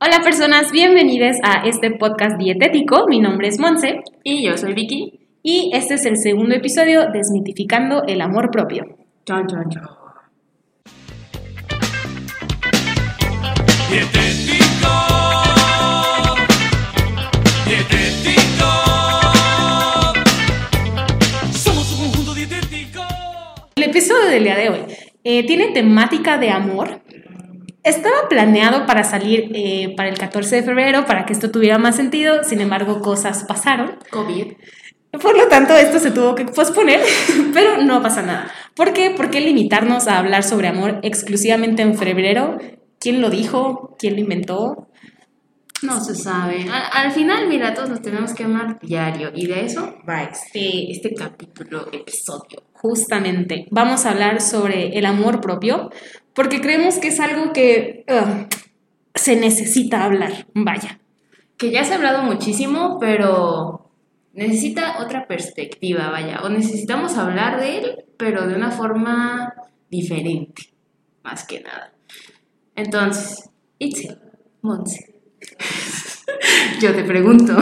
Hola 0.00 0.20
personas, 0.22 0.70
bienvenidas 0.70 1.38
a 1.42 1.66
este 1.66 1.90
podcast 1.90 2.38
dietético. 2.38 3.06
Mi 3.08 3.20
nombre 3.20 3.48
es 3.48 3.58
Monse 3.58 4.00
Y 4.22 4.44
yo 4.46 4.56
soy 4.56 4.74
Vicky. 4.74 5.20
y 5.42 5.70
este 5.74 5.94
es 5.94 6.04
el 6.06 6.16
segundo 6.16 6.54
episodio 6.54 7.10
Desmitificando 7.12 8.04
el 8.06 8.20
amor 8.20 8.50
propio. 8.50 8.84
Chao, 9.26 9.44
chao, 9.46 9.62
chao. 9.70 9.98
Dietético. 13.90 14.94
Dietético. 17.66 18.68
Somos 21.52 21.92
un 21.92 21.98
conjunto 22.10 22.34
dietético. 22.34 23.02
El 23.76 23.82
episodio 23.84 24.28
del 24.30 24.44
día 24.44 24.56
de 24.56 24.68
hoy 24.70 24.78
eh, 25.24 25.46
tiene 25.46 25.68
temática 25.68 26.38
de 26.38 26.50
amor. 26.50 27.00
Estaba 27.84 28.28
planeado 28.28 28.86
para 28.86 29.04
salir 29.04 29.50
eh, 29.54 29.94
para 29.96 30.08
el 30.08 30.18
14 30.18 30.56
de 30.56 30.62
febrero, 30.62 31.06
para 31.06 31.24
que 31.24 31.32
esto 31.32 31.50
tuviera 31.50 31.78
más 31.78 31.96
sentido, 31.96 32.42
sin 32.44 32.60
embargo 32.60 33.00
cosas 33.00 33.44
pasaron. 33.44 33.98
COVID. 34.10 34.52
Por 35.12 35.36
lo 35.36 35.48
tanto, 35.48 35.74
esto 35.74 35.98
se 35.98 36.10
tuvo 36.10 36.34
que 36.34 36.44
posponer, 36.44 37.00
pero 37.54 37.78
no 37.82 38.02
pasa 38.02 38.22
nada. 38.22 38.50
¿Por 38.74 38.92
qué? 38.92 39.10
¿Por 39.10 39.30
qué 39.30 39.40
limitarnos 39.40 40.06
a 40.06 40.18
hablar 40.18 40.42
sobre 40.42 40.68
amor 40.68 41.00
exclusivamente 41.02 41.82
en 41.82 41.96
febrero? 41.96 42.58
¿Quién 43.00 43.22
lo 43.22 43.30
dijo? 43.30 43.96
¿Quién 43.98 44.14
lo 44.14 44.20
inventó? 44.20 44.88
No 45.82 46.00
se 46.00 46.14
sabe. 46.14 46.66
Al, 46.70 47.06
al 47.06 47.12
final, 47.12 47.48
mira, 47.48 47.72
todos 47.72 47.88
nos 47.88 48.02
tenemos 48.02 48.34
que 48.34 48.44
amar 48.44 48.78
diario. 48.80 49.30
Y 49.34 49.46
de 49.46 49.64
eso 49.64 49.96
va 50.08 50.24
este, 50.24 50.90
este 50.90 51.14
capítulo, 51.14 51.86
episodio. 51.92 52.64
Justamente, 52.72 53.66
vamos 53.70 54.04
a 54.04 54.10
hablar 54.10 54.40
sobre 54.40 54.98
el 54.98 55.06
amor 55.06 55.40
propio, 55.40 55.90
porque 56.38 56.60
creemos 56.60 57.00
que 57.00 57.08
es 57.08 57.18
algo 57.18 57.52
que 57.52 58.04
se 59.12 59.34
necesita 59.34 60.04
hablar. 60.04 60.46
Vaya. 60.54 61.00
Que 61.56 61.72
ya 61.72 61.82
se 61.82 61.92
ha 61.92 61.96
hablado 61.96 62.22
muchísimo, 62.22 62.98
pero 63.00 63.90
necesita 64.34 65.02
otra 65.02 65.26
perspectiva, 65.26 66.10
vaya. 66.10 66.42
O 66.44 66.48
necesitamos 66.48 67.18
hablar 67.18 67.58
de 67.58 67.78
él, 67.78 68.04
pero 68.16 68.46
de 68.46 68.54
una 68.54 68.70
forma 68.70 69.52
diferente. 69.90 70.70
Más 71.24 71.44
que 71.44 71.60
nada. 71.60 71.92
Entonces, 72.76 73.50
Itzel, 73.80 74.20
Monse. 74.62 75.20
Yo 76.80 76.94
te 76.94 77.02
pregunto, 77.02 77.56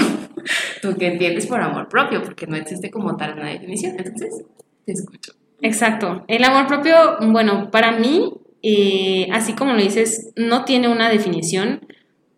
¿tú 0.83 0.95
qué 0.99 1.07
entiendes 1.07 1.47
por 1.47 1.63
amor 1.63 1.89
propio? 1.89 2.23
Porque 2.23 2.47
no 2.47 2.57
existe 2.57 2.91
como 2.91 3.17
tal 3.17 3.39
una 3.39 3.49
definición. 3.49 3.97
Entonces, 3.97 4.45
te 4.85 4.93
escucho. 4.93 5.33
Exacto. 5.63 6.27
El 6.29 6.45
amor 6.45 6.67
propio, 6.67 7.17
bueno, 7.23 7.71
para 7.71 7.93
mí, 7.93 8.35
eh, 8.63 9.29
así 9.33 9.55
como 9.55 9.73
lo 9.73 9.83
dices, 9.83 10.33
no 10.37 10.65
tiene 10.65 10.89
una 10.89 11.09
definición 11.09 11.87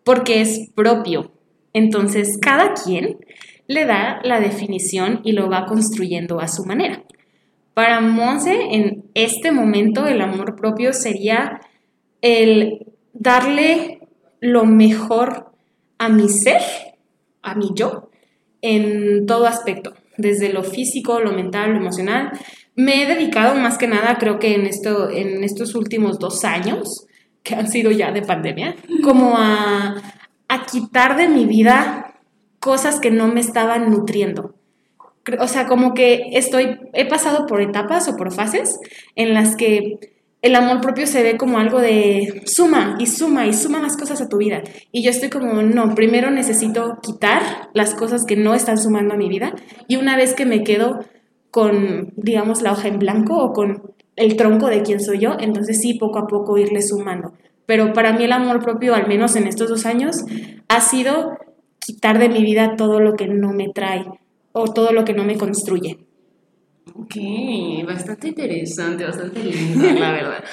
porque 0.03 0.41
es 0.41 0.69
propio. 0.75 1.31
Entonces, 1.73 2.37
cada 2.41 2.73
quien 2.73 3.17
le 3.67 3.85
da 3.85 4.19
la 4.23 4.39
definición 4.39 5.21
y 5.23 5.33
lo 5.33 5.49
va 5.49 5.65
construyendo 5.65 6.39
a 6.39 6.47
su 6.47 6.65
manera. 6.65 7.03
Para 7.73 8.01
Monse, 8.01 8.57
en 8.71 9.05
este 9.13 9.51
momento, 9.51 10.07
el 10.07 10.21
amor 10.21 10.55
propio 10.55 10.91
sería 10.93 11.61
el 12.21 12.87
darle 13.13 13.99
lo 14.41 14.65
mejor 14.65 15.51
a 15.97 16.09
mi 16.09 16.29
ser, 16.29 16.61
a 17.41 17.55
mi 17.55 17.69
yo, 17.75 18.09
en 18.61 19.25
todo 19.25 19.45
aspecto, 19.45 19.93
desde 20.17 20.51
lo 20.51 20.63
físico, 20.63 21.19
lo 21.19 21.31
mental, 21.31 21.71
lo 21.71 21.77
emocional. 21.77 22.31
Me 22.79 23.03
he 23.03 23.05
dedicado 23.05 23.55
más 23.55 23.77
que 23.77 23.87
nada, 23.87 24.17
creo 24.17 24.39
que 24.39 24.55
en, 24.55 24.65
esto, 24.65 25.09
en 25.09 25.43
estos 25.43 25.75
últimos 25.75 26.17
dos 26.17 26.45
años, 26.45 27.07
que 27.43 27.53
han 27.53 27.67
sido 27.67 27.91
ya 27.91 28.13
de 28.13 28.21
pandemia, 28.21 28.77
como 29.03 29.35
a, 29.37 30.01
quitar 30.71 31.17
de 31.17 31.27
mi 31.27 31.45
vida 31.45 32.15
cosas 32.61 33.01
que 33.01 33.11
no 33.11 33.27
me 33.27 33.41
estaban 33.41 33.91
nutriendo. 33.91 34.55
O 35.41 35.49
sea, 35.49 35.67
como 35.67 35.93
que 35.93 36.29
estoy, 36.31 36.79
he 36.93 37.05
pasado 37.05 37.47
por 37.47 37.59
etapas 37.59 38.07
o 38.07 38.15
por 38.15 38.31
fases 38.31 38.79
en 39.17 39.33
las 39.33 39.57
que 39.57 39.99
el 40.41 40.55
amor 40.55 40.79
propio 40.79 41.05
se 41.05 41.21
ve 41.21 41.35
como 41.35 41.59
algo 41.59 41.81
de 41.81 42.43
suma 42.45 42.95
y 42.97 43.07
suma 43.07 43.45
y 43.45 43.51
suma 43.51 43.81
más 43.81 43.97
cosas 43.97 44.21
a 44.21 44.29
tu 44.29 44.37
vida. 44.37 44.63
Y 44.93 45.03
yo 45.03 45.11
estoy 45.11 45.29
como, 45.29 45.61
no, 45.63 45.95
primero 45.95 46.31
necesito 46.31 46.99
quitar 47.01 47.41
las 47.73 47.93
cosas 47.93 48.23
que 48.25 48.37
no 48.37 48.53
están 48.53 48.77
sumando 48.77 49.15
a 49.15 49.17
mi 49.17 49.27
vida. 49.27 49.53
Y 49.89 49.97
una 49.97 50.15
vez 50.15 50.33
que 50.33 50.45
me 50.45 50.63
quedo 50.63 51.03
con, 51.51 52.13
digamos, 52.15 52.61
la 52.61 52.73
hoja 52.73 52.87
en 52.87 52.99
blanco 52.99 53.37
o 53.37 53.53
con 53.53 53.93
el 54.15 54.35
tronco 54.35 54.67
de 54.67 54.81
quién 54.81 54.99
soy 54.99 55.19
yo, 55.19 55.37
entonces 55.39 55.79
sí, 55.81 55.93
poco 55.95 56.19
a 56.19 56.27
poco 56.27 56.57
irle 56.57 56.81
sumando. 56.81 57.33
Pero 57.65 57.93
para 57.93 58.13
mí 58.13 58.23
el 58.23 58.31
amor 58.31 58.63
propio, 58.63 58.95
al 58.95 59.07
menos 59.07 59.35
en 59.35 59.47
estos 59.47 59.69
dos 59.69 59.85
años, 59.85 60.25
ha 60.67 60.81
sido 60.81 61.37
quitar 61.79 62.19
de 62.19 62.29
mi 62.29 62.43
vida 62.43 62.75
todo 62.75 62.99
lo 62.99 63.15
que 63.15 63.27
no 63.27 63.53
me 63.53 63.69
trae 63.69 64.05
o 64.51 64.73
todo 64.73 64.91
lo 64.91 65.05
que 65.05 65.13
no 65.13 65.23
me 65.23 65.37
construye. 65.37 65.99
Ok, 66.95 67.15
bastante 67.87 68.29
interesante, 68.29 69.05
bastante 69.05 69.43
lindo, 69.43 69.85
la 69.99 70.11
verdad. 70.19 70.43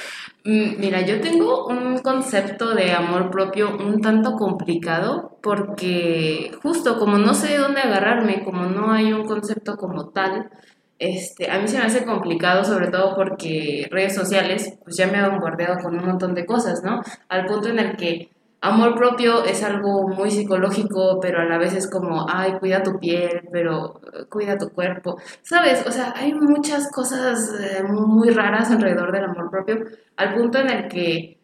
Mm, 0.44 0.78
Mira, 0.78 1.00
yo 1.04 1.20
tengo 1.20 1.66
un 1.66 1.98
concepto 1.98 2.74
de 2.74 2.92
amor 2.92 3.30
propio 3.30 3.76
un 3.76 4.00
tanto 4.00 4.34
complicado 4.34 5.38
porque 5.42 6.52
justo 6.62 6.98
como 6.98 7.18
no 7.18 7.34
sé 7.34 7.48
de 7.48 7.58
dónde 7.58 7.80
agarrarme, 7.80 8.44
como 8.44 8.66
no 8.66 8.92
hay 8.92 9.12
un 9.12 9.24
concepto 9.26 9.76
como 9.76 10.10
tal, 10.10 10.50
este, 10.98 11.50
a 11.50 11.58
mí 11.58 11.68
se 11.68 11.78
me 11.78 11.84
hace 11.84 12.04
complicado 12.04 12.64
sobre 12.64 12.88
todo 12.88 13.14
porque 13.14 13.86
redes 13.90 14.14
sociales 14.14 14.78
pues 14.82 14.96
ya 14.96 15.06
me 15.06 15.18
han 15.18 15.30
bombardeado 15.30 15.82
con 15.82 15.98
un 15.98 16.06
montón 16.06 16.34
de 16.34 16.46
cosas, 16.46 16.82
¿no? 16.82 17.02
Al 17.28 17.46
punto 17.46 17.68
en 17.68 17.78
el 17.78 17.96
que 17.96 18.30
amor 18.60 18.94
propio 18.94 19.44
es 19.44 19.62
algo 19.62 20.08
muy 20.08 20.30
psicológico, 20.30 21.18
pero 21.20 21.40
a 21.40 21.44
la 21.44 21.58
vez 21.58 21.74
es 21.74 21.88
como, 21.88 22.26
ay, 22.28 22.54
cuida 22.58 22.82
tu 22.82 22.98
piel, 22.98 23.42
pero 23.52 24.00
eh, 24.12 24.24
cuida 24.30 24.58
tu 24.58 24.70
cuerpo. 24.70 25.18
¿Sabes? 25.42 25.84
O 25.86 25.92
sea, 25.92 26.14
hay 26.16 26.32
muchas 26.32 26.90
cosas 26.90 27.52
eh, 27.60 27.82
muy 27.82 28.30
raras 28.30 28.70
alrededor 28.70 29.12
del 29.12 29.24
amor 29.24 29.50
propio, 29.50 29.84
al 30.16 30.34
punto 30.34 30.58
en 30.58 30.70
el 30.70 30.88
que 30.88 31.38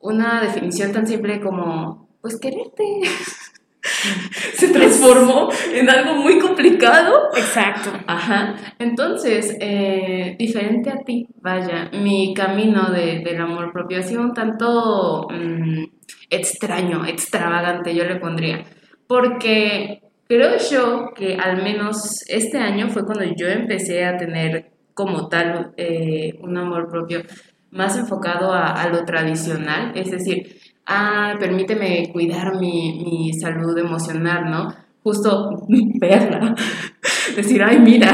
una 0.00 0.40
definición 0.40 0.92
tan 0.92 1.06
simple 1.06 1.40
como, 1.40 2.08
pues 2.20 2.38
quererte, 2.38 2.84
se 4.54 4.68
transformó 4.68 5.48
en 5.72 5.88
algo 5.90 6.14
muy 6.16 6.38
complicado. 6.38 7.28
Exacto. 7.36 7.90
Ajá. 8.06 8.54
Entonces, 8.78 9.56
eh, 9.60 10.36
diferente 10.38 10.90
a 10.90 10.98
ti, 11.04 11.26
vaya, 11.40 11.90
mi 11.92 12.34
camino 12.34 12.90
de- 12.90 13.20
del 13.24 13.40
amor 13.40 13.72
propio 13.72 13.98
ha 13.98 14.02
sido 14.02 14.22
un 14.22 14.32
tanto 14.34 15.28
mm, 15.30 15.84
extraño, 16.30 17.04
extravagante, 17.06 17.94
yo 17.94 18.04
le 18.04 18.16
pondría. 18.16 18.64
Porque 19.06 20.00
creo 20.26 20.56
yo 20.70 21.10
que 21.14 21.36
al 21.36 21.62
menos 21.62 22.24
este 22.28 22.58
año 22.58 22.88
fue 22.88 23.04
cuando 23.04 23.24
yo 23.36 23.48
empecé 23.48 24.04
a 24.04 24.16
tener 24.16 24.70
como 24.94 25.28
tal 25.28 25.72
eh, 25.76 26.34
un 26.40 26.56
amor 26.56 26.88
propio 26.88 27.22
más 27.70 27.96
enfocado 27.98 28.52
a, 28.52 28.68
a 28.70 28.88
lo 28.88 29.04
tradicional, 29.04 29.92
es 29.96 30.10
decir, 30.10 30.56
ah, 30.86 31.34
permíteme 31.38 32.10
cuidar 32.12 32.58
mi, 32.58 33.02
mi 33.04 33.32
salud 33.32 33.76
emocional, 33.78 34.50
¿no? 34.50 34.74
Justo 35.02 35.50
verla, 36.00 36.54
decir, 37.36 37.62
ay, 37.62 37.78
mira, 37.78 38.12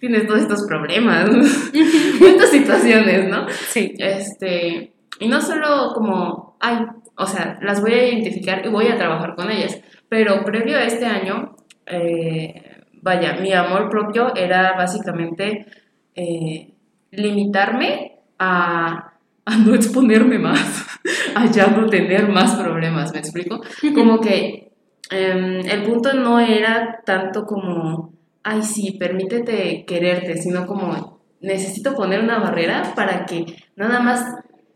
tienes 0.00 0.26
todos 0.26 0.40
estos 0.40 0.66
problemas, 0.66 1.28
estas 2.20 2.50
situaciones, 2.50 3.28
¿no? 3.28 3.46
Sí. 3.48 3.94
Este, 3.98 4.92
y 5.20 5.28
no 5.28 5.40
solo 5.40 5.92
como, 5.94 6.56
ay, 6.60 6.78
o 7.16 7.26
sea, 7.26 7.58
las 7.62 7.80
voy 7.80 7.92
a 7.92 8.08
identificar 8.08 8.64
y 8.64 8.68
voy 8.68 8.86
a 8.88 8.96
trabajar 8.96 9.34
con 9.34 9.50
ellas, 9.50 9.80
pero 10.08 10.44
previo 10.44 10.78
a 10.78 10.84
este 10.84 11.06
año, 11.06 11.56
eh, 11.86 12.62
vaya, 13.02 13.38
mi 13.40 13.52
amor 13.52 13.88
propio 13.88 14.34
era 14.34 14.74
básicamente 14.76 15.66
eh, 16.14 16.72
limitarme 17.10 18.20
a, 18.38 19.12
a 19.48 19.56
no 19.56 19.74
exponerme 19.74 20.38
más, 20.38 20.84
a 21.34 21.46
ya 21.46 21.68
no 21.68 21.86
tener 21.86 22.28
más 22.28 22.54
problemas, 22.56 23.12
¿me 23.12 23.20
explico? 23.20 23.60
Como 23.94 24.20
que 24.20 24.72
em, 25.10 25.60
el 25.60 25.82
punto 25.84 26.12
no 26.12 26.38
era 26.38 27.00
tanto 27.04 27.44
como, 27.44 28.12
ay, 28.42 28.62
sí, 28.62 28.96
permítete 28.98 29.86
quererte, 29.86 30.36
sino 30.36 30.66
como 30.66 31.18
necesito 31.40 31.94
poner 31.94 32.20
una 32.20 32.40
barrera 32.40 32.92
para 32.94 33.24
que 33.24 33.46
nada 33.74 34.00
más 34.00 34.22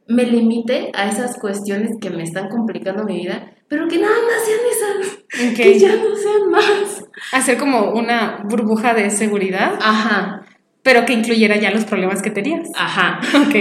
me 0.08 0.24
limite 0.24 0.90
a 0.94 1.08
esas 1.08 1.38
cuestiones 1.38 1.90
que 2.00 2.10
me 2.10 2.22
están 2.22 2.48
complicando 2.48 3.04
mi 3.04 3.18
vida, 3.18 3.52
pero 3.68 3.88
que 3.88 3.98
nada 3.98 4.14
más 4.14 4.44
sean 4.44 4.60
esas, 4.70 5.54
que 5.56 5.78
ya 5.78 5.96
no 5.96 6.16
sean 6.16 6.50
más. 6.50 7.04
Hacer 7.32 7.58
como 7.58 7.90
una 7.92 8.42
burbuja 8.48 8.94
de 8.94 9.10
seguridad, 9.10 9.78
Ajá, 9.80 10.46
pero 10.82 11.04
que 11.04 11.12
incluyera 11.12 11.56
ya 11.56 11.70
los 11.70 11.84
problemas 11.84 12.22
que 12.22 12.30
tenías. 12.30 12.68
ajá. 12.76 13.20
Ok. 13.46 13.54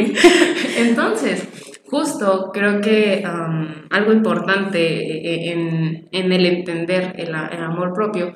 Entonces, 0.78 1.48
justo 1.90 2.52
creo 2.54 2.82
que 2.82 3.24
um, 3.26 3.68
algo 3.90 4.14
importante 4.14 4.80
eh, 4.80 5.52
en, 5.52 6.08
en 6.12 6.32
el 6.32 6.46
entender 6.46 7.14
el, 7.18 7.30
el 7.30 7.64
amor 7.64 7.94
propio 7.94 8.36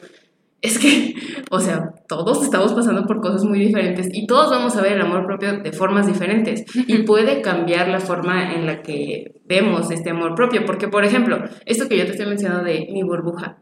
es 0.66 0.80
que, 0.80 1.16
o 1.52 1.60
sea, 1.60 1.94
todos 2.08 2.44
estamos 2.44 2.74
pasando 2.74 3.06
por 3.06 3.22
cosas 3.22 3.44
muy 3.44 3.60
diferentes 3.60 4.10
y 4.12 4.26
todos 4.28 4.50
vamos 4.50 4.76
a 4.76 4.82
ver 4.82 4.94
el 4.94 5.02
amor 5.02 5.26
propio 5.26 5.60
de 5.60 5.72
formas 5.72 6.08
diferentes 6.08 6.64
y 6.76 7.04
puede 7.04 7.42
cambiar 7.42 7.88
la 7.88 8.00
forma 8.00 8.54
en 8.54 8.66
la 8.66 8.82
que 8.82 9.36
vemos 9.46 9.92
este 9.92 10.10
amor 10.10 10.36
propio, 10.36 10.66
porque 10.66 10.88
por 10.88 11.06
ejemplo, 11.06 11.44
esto 11.66 11.88
que 11.88 11.98
yo 11.98 12.06
te 12.06 12.12
estoy 12.12 12.28
mencionando 12.28 12.64
de 12.64 12.88
mi 12.92 13.04
burbuja, 13.04 13.60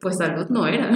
pues 0.00 0.16
salud 0.18 0.46
no 0.50 0.66
era, 0.66 0.90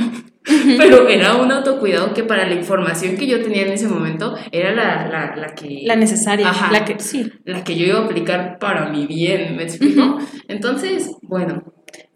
pero 0.76 1.08
era 1.08 1.36
un 1.36 1.50
autocuidado 1.50 2.12
que 2.14 2.22
para 2.24 2.46
la 2.46 2.54
información 2.54 3.16
que 3.16 3.26
yo 3.26 3.42
tenía 3.42 3.62
en 3.62 3.72
ese 3.72 3.88
momento 3.88 4.34
era 4.52 4.72
la, 4.74 5.06
la, 5.08 5.34
la 5.36 5.54
que... 5.54 5.82
La 5.84 5.96
necesaria, 5.96 6.48
Ajá. 6.50 6.70
la 6.72 6.84
que 6.84 6.98
sí. 7.00 7.30
la 7.44 7.64
que 7.64 7.76
yo 7.76 7.86
iba 7.86 7.98
a 8.00 8.04
aplicar 8.04 8.58
para 8.58 8.90
mi 8.90 9.06
bien, 9.06 9.56
¿me 9.56 9.62
explico? 9.64 10.18
Entonces, 10.48 11.10
bueno, 11.22 11.62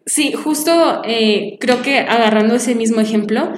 Sí, 0.04 0.32
justo 0.32 1.00
eh, 1.04 1.58
creo 1.60 1.80
que 1.80 1.98
agarrando 1.98 2.56
ese 2.56 2.74
mismo 2.74 3.00
ejemplo, 3.00 3.52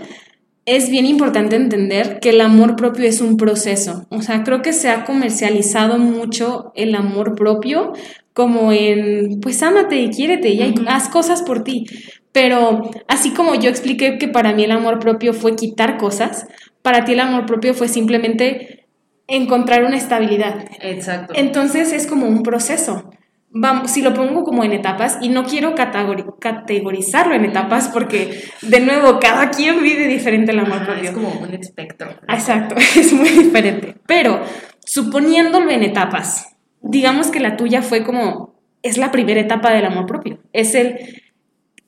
es 0.67 0.91
bien 0.91 1.07
importante 1.07 1.57
entender 1.57 2.19
que 2.21 2.31
el 2.31 2.41
amor 2.43 2.77
propio 2.77 3.07
es 3.07 3.23
un 3.23 3.39
proceso. 3.39 4.07
O 4.11 4.21
sea, 4.21 4.45
creo 4.45 4.61
que 4.61 4.75
se 4.75 4.91
ha 4.91 5.07
comercializado 5.07 5.97
mucho 5.99 6.71
el 6.77 6.95
amor 6.97 7.35
propio 7.35 7.93
como 8.35 8.73
en, 8.73 9.41
pues 9.41 9.63
ámate 9.63 9.97
y 10.03 10.11
quiérete 10.11 10.51
y 10.51 10.61
hay- 10.61 10.73
Ujú. 10.73 10.85
haz 10.87 11.09
cosas 11.09 11.41
por 11.43 11.65
ti. 11.65 11.87
Pero 12.35 12.91
así 13.07 13.31
como 13.31 13.55
yo 13.55 13.71
expliqué 13.71 14.19
que 14.19 14.27
para 14.27 14.53
mí 14.53 14.65
el 14.65 14.73
amor 14.73 14.99
propio 14.99 15.33
fue 15.33 15.55
quitar 15.55 15.97
cosas, 15.99 16.49
para 16.83 17.05
ti 17.05 17.13
el 17.13 17.21
amor 17.21 17.47
propio 17.47 17.75
fue 17.75 17.87
simplemente 17.87 18.87
encontrar 19.29 19.85
una 19.85 19.97
estabilidad. 19.97 20.65
exacto. 20.81 21.33
Entonces 21.37 21.93
es 21.93 22.09
como 22.09 22.27
un 22.27 22.43
proceso. 22.43 23.09
Vamos, 23.57 23.93
si 23.93 24.03
lo 24.03 24.13
pongo 24.15 24.43
como 24.43 24.65
en 24.65 24.73
etapas, 24.73 25.19
y 25.23 25.29
no 25.29 25.45
quiero 25.45 25.77
categori- 25.77 26.41
categorizarlo 26.41 27.37
en 27.37 27.45
etapas 27.45 27.89
porque, 27.89 28.43
de 28.63 28.81
nuevo, 28.81 29.21
cada 29.21 29.51
quien 29.51 29.81
vive 29.81 30.09
diferente 30.09 30.51
el 30.51 30.59
amor 30.59 30.85
propio. 30.85 31.05
es 31.05 31.11
como 31.13 31.29
un 31.29 31.55
espectro. 31.55 32.11
Exacto, 32.29 32.75
es 32.97 33.13
muy 33.13 33.29
diferente. 33.29 33.95
Pero, 34.09 34.41
suponiéndolo 34.85 35.71
en 35.71 35.85
etapas, 35.85 36.57
digamos 36.83 37.29
que 37.29 37.39
la 37.39 37.57
tuya 37.57 37.81
fue 37.81 38.03
como, 38.03 38.57
es 38.83 38.99
la 38.99 39.13
primera 39.13 39.41
etapa 39.41 39.73
del 39.73 39.85
amor 39.85 40.07
propio. 40.07 40.41
Es 40.53 40.75
el, 40.75 41.23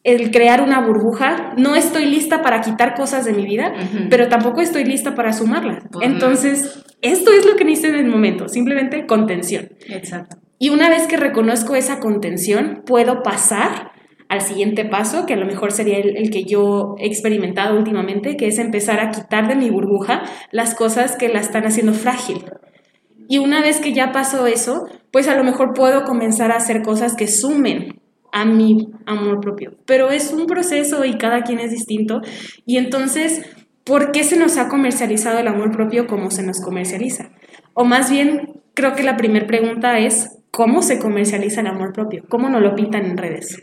el 0.06 0.30
crear 0.30 0.62
una 0.62 0.80
burbuja. 0.86 1.52
No 1.58 1.74
estoy 1.74 2.06
lista 2.06 2.40
para 2.40 2.60
quitar 2.60 2.94
cosas 2.94 3.24
de 3.24 3.32
mi 3.32 3.44
vida, 3.44 3.74
pero 4.08 4.28
tampoco 4.28 4.60
estoy 4.60 4.84
lista 4.84 5.16
para 5.16 5.32
sumarlas. 5.32 5.82
Entonces, 6.00 6.84
esto 7.02 7.32
es 7.32 7.44
lo 7.44 7.56
que 7.56 7.64
necesito 7.64 7.98
en 7.98 8.06
el 8.06 8.10
momento, 8.10 8.48
simplemente 8.48 9.04
contención. 9.04 9.68
Exacto. 9.88 10.36
Y 10.60 10.70
una 10.70 10.88
vez 10.88 11.08
que 11.08 11.16
reconozco 11.16 11.74
esa 11.74 11.98
contención, 11.98 12.82
puedo 12.86 13.22
pasar 13.24 13.90
al 14.28 14.40
siguiente 14.40 14.84
paso, 14.84 15.26
que 15.26 15.34
a 15.34 15.36
lo 15.36 15.46
mejor 15.46 15.72
sería 15.72 15.98
el, 15.98 16.16
el 16.16 16.30
que 16.30 16.44
yo 16.44 16.94
he 16.98 17.06
experimentado 17.06 17.76
últimamente, 17.76 18.36
que 18.36 18.46
es 18.46 18.58
empezar 18.58 19.00
a 19.00 19.10
quitar 19.10 19.48
de 19.48 19.56
mi 19.56 19.70
burbuja 19.70 20.22
las 20.52 20.76
cosas 20.76 21.16
que 21.16 21.28
la 21.28 21.40
están 21.40 21.64
haciendo 21.64 21.92
frágil. 21.92 22.44
Y 23.28 23.38
una 23.38 23.60
vez 23.60 23.80
que 23.80 23.92
ya 23.92 24.12
pasó 24.12 24.46
eso, 24.46 24.86
pues 25.10 25.26
a 25.26 25.36
lo 25.36 25.42
mejor 25.42 25.74
puedo 25.74 26.04
comenzar 26.04 26.52
a 26.52 26.56
hacer 26.56 26.82
cosas 26.82 27.16
que 27.16 27.26
sumen 27.26 28.05
a 28.36 28.44
mi 28.44 28.88
amor 29.06 29.40
propio. 29.40 29.72
Pero 29.86 30.10
es 30.10 30.30
un 30.30 30.46
proceso 30.46 31.06
y 31.06 31.16
cada 31.16 31.42
quien 31.42 31.58
es 31.58 31.70
distinto. 31.70 32.20
Y 32.66 32.76
entonces, 32.76 33.46
¿por 33.82 34.12
qué 34.12 34.24
se 34.24 34.38
nos 34.38 34.58
ha 34.58 34.68
comercializado 34.68 35.38
el 35.38 35.48
amor 35.48 35.72
propio 35.72 36.06
como 36.06 36.30
se 36.30 36.42
nos 36.42 36.60
comercializa? 36.60 37.30
O 37.72 37.86
más 37.86 38.10
bien, 38.10 38.60
creo 38.74 38.94
que 38.94 39.04
la 39.04 39.16
primera 39.16 39.46
pregunta 39.46 39.98
es, 40.00 40.38
¿cómo 40.50 40.82
se 40.82 40.98
comercializa 40.98 41.62
el 41.62 41.68
amor 41.68 41.94
propio? 41.94 42.24
¿Cómo 42.28 42.50
nos 42.50 42.60
lo 42.60 42.74
pintan 42.74 43.06
en 43.06 43.16
redes? 43.16 43.56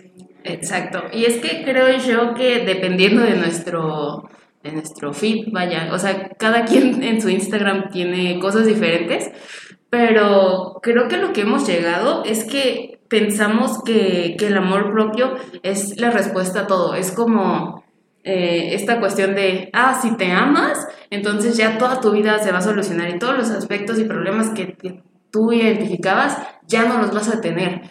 Exacto. 0.43 1.03
Y 1.13 1.25
es 1.25 1.37
que 1.37 1.63
creo 1.63 1.95
yo 1.99 2.33
que 2.33 2.65
dependiendo 2.65 3.21
de 3.21 3.35
nuestro, 3.35 4.27
de 4.63 4.71
nuestro 4.71 5.13
feed, 5.13 5.49
vaya, 5.51 5.89
o 5.93 5.99
sea, 5.99 6.29
cada 6.29 6.65
quien 6.65 7.03
en 7.03 7.21
su 7.21 7.29
Instagram 7.29 7.91
tiene 7.91 8.39
cosas 8.39 8.65
diferentes, 8.65 9.29
pero 9.91 10.79
creo 10.81 11.07
que 11.07 11.17
lo 11.17 11.31
que 11.31 11.41
hemos 11.41 11.67
llegado 11.67 12.23
es 12.25 12.43
que 12.43 12.92
pensamos 13.13 13.83
que, 13.83 14.35
que 14.39 14.47
el 14.47 14.57
amor 14.57 14.91
propio 14.91 15.35
es 15.61 16.01
la 16.01 16.09
respuesta 16.09 16.61
a 16.61 16.67
todo. 16.67 16.95
Es 16.95 17.11
como 17.11 17.83
eh, 18.23 18.69
esta 18.73 18.99
cuestión 18.99 19.35
de, 19.35 19.69
ah, 19.71 19.99
si 20.01 20.17
te 20.17 20.31
amas, 20.31 20.87
entonces 21.11 21.55
ya 21.55 21.77
toda 21.77 22.01
tu 22.01 22.09
vida 22.11 22.39
se 22.39 22.51
va 22.51 22.57
a 22.57 22.61
solucionar 22.63 23.11
y 23.11 23.19
todos 23.19 23.37
los 23.37 23.51
aspectos 23.51 23.99
y 23.99 24.05
problemas 24.05 24.49
que, 24.49 24.75
tú 25.29 25.51
identificabas 25.51 26.37
ya 26.67 26.85
no 26.87 26.97
los 26.97 27.11
vas 27.13 27.27
a 27.29 27.39
tener. 27.39 27.81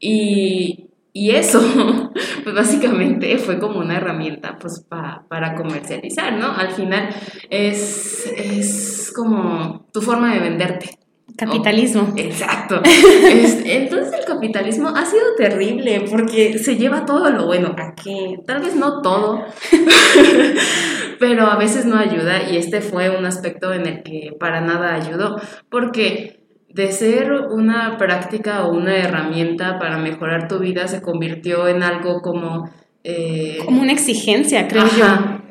Y, 0.00 0.88
y 1.12 1.30
eso, 1.30 1.60
pues 2.42 2.54
básicamente 2.56 3.38
fue 3.38 3.60
como 3.60 3.78
una 3.78 3.98
herramienta 3.98 4.56
pues 4.60 4.84
pa- 4.88 5.24
para 5.28 5.54
comercializar, 5.54 6.32
¿no? 6.32 6.50
Al 6.50 6.72
final 6.72 7.08
es, 7.50 8.26
es 8.36 9.12
como 9.14 9.86
tu 9.92 10.00
forma 10.00 10.34
de 10.34 10.40
venderte. 10.40 11.01
Capitalismo. 11.36 12.12
Exacto. 12.16 12.80
Es- 12.84 13.62
entonces 13.64 14.12
el 14.18 14.24
capitalismo 14.24 14.88
ha 14.88 15.04
sido 15.06 15.22
terrible 15.36 16.04
porque 16.10 16.58
se 16.58 16.76
lleva 16.76 17.04
todo 17.06 17.30
lo 17.30 17.46
bueno 17.46 17.74
aquí, 17.78 18.36
tal 18.46 18.60
vez 18.62 18.74
no 18.76 19.00
todo, 19.02 19.44
pero 21.18 21.46
a 21.46 21.56
veces 21.56 21.86
no 21.86 21.96
ayuda 21.98 22.50
y 22.50 22.56
este 22.56 22.80
fue 22.80 23.10
un 23.16 23.24
aspecto 23.26 23.72
en 23.72 23.86
el 23.86 24.02
que 24.02 24.32
para 24.38 24.60
nada 24.60 24.94
ayudó, 24.94 25.40
porque 25.70 26.40
de 26.68 26.90
ser 26.92 27.32
una 27.32 27.96
práctica 27.98 28.64
o 28.64 28.72
una 28.74 28.96
herramienta 28.96 29.78
para 29.78 29.98
mejorar 29.98 30.48
tu 30.48 30.58
vida 30.58 30.88
se 30.88 31.02
convirtió 31.02 31.68
en 31.68 31.82
algo 31.82 32.20
como... 32.22 32.70
eh, 33.04 33.58
Como 33.64 33.82
una 33.82 33.92
exigencia, 33.92 34.68
creo 34.68 34.84
Ajá. 34.84 35.41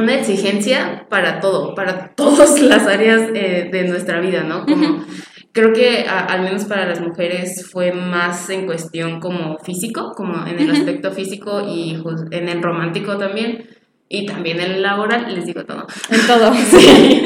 Una 0.00 0.14
exigencia 0.14 1.06
para 1.08 1.40
todo, 1.40 1.74
para 1.74 2.14
todas 2.14 2.60
las 2.62 2.86
áreas 2.86 3.22
eh, 3.34 3.68
de 3.70 3.84
nuestra 3.84 4.20
vida, 4.20 4.42
¿no? 4.42 4.64
Como, 4.66 5.04
Creo 5.52 5.72
que 5.72 6.06
a- 6.08 6.26
al 6.26 6.42
menos 6.42 6.64
para 6.66 6.86
las 6.86 7.00
mujeres 7.00 7.68
fue 7.72 7.90
más 7.92 8.48
en 8.50 8.66
cuestión 8.66 9.18
como 9.18 9.58
físico, 9.58 10.12
como 10.16 10.46
en 10.46 10.58
el 10.60 10.70
Ujú. 10.70 10.78
aspecto 10.78 11.10
físico 11.10 11.62
y 11.68 11.96
jus- 11.96 12.28
en 12.30 12.48
el 12.48 12.62
romántico 12.62 13.16
también, 13.18 13.66
y 14.08 14.26
también 14.26 14.60
en 14.60 14.70
el 14.72 14.82
laboral, 14.82 15.34
les 15.34 15.46
digo 15.46 15.64
todo. 15.64 15.86
en 16.10 16.26
todo. 16.26 16.52
Sí, 16.70 17.22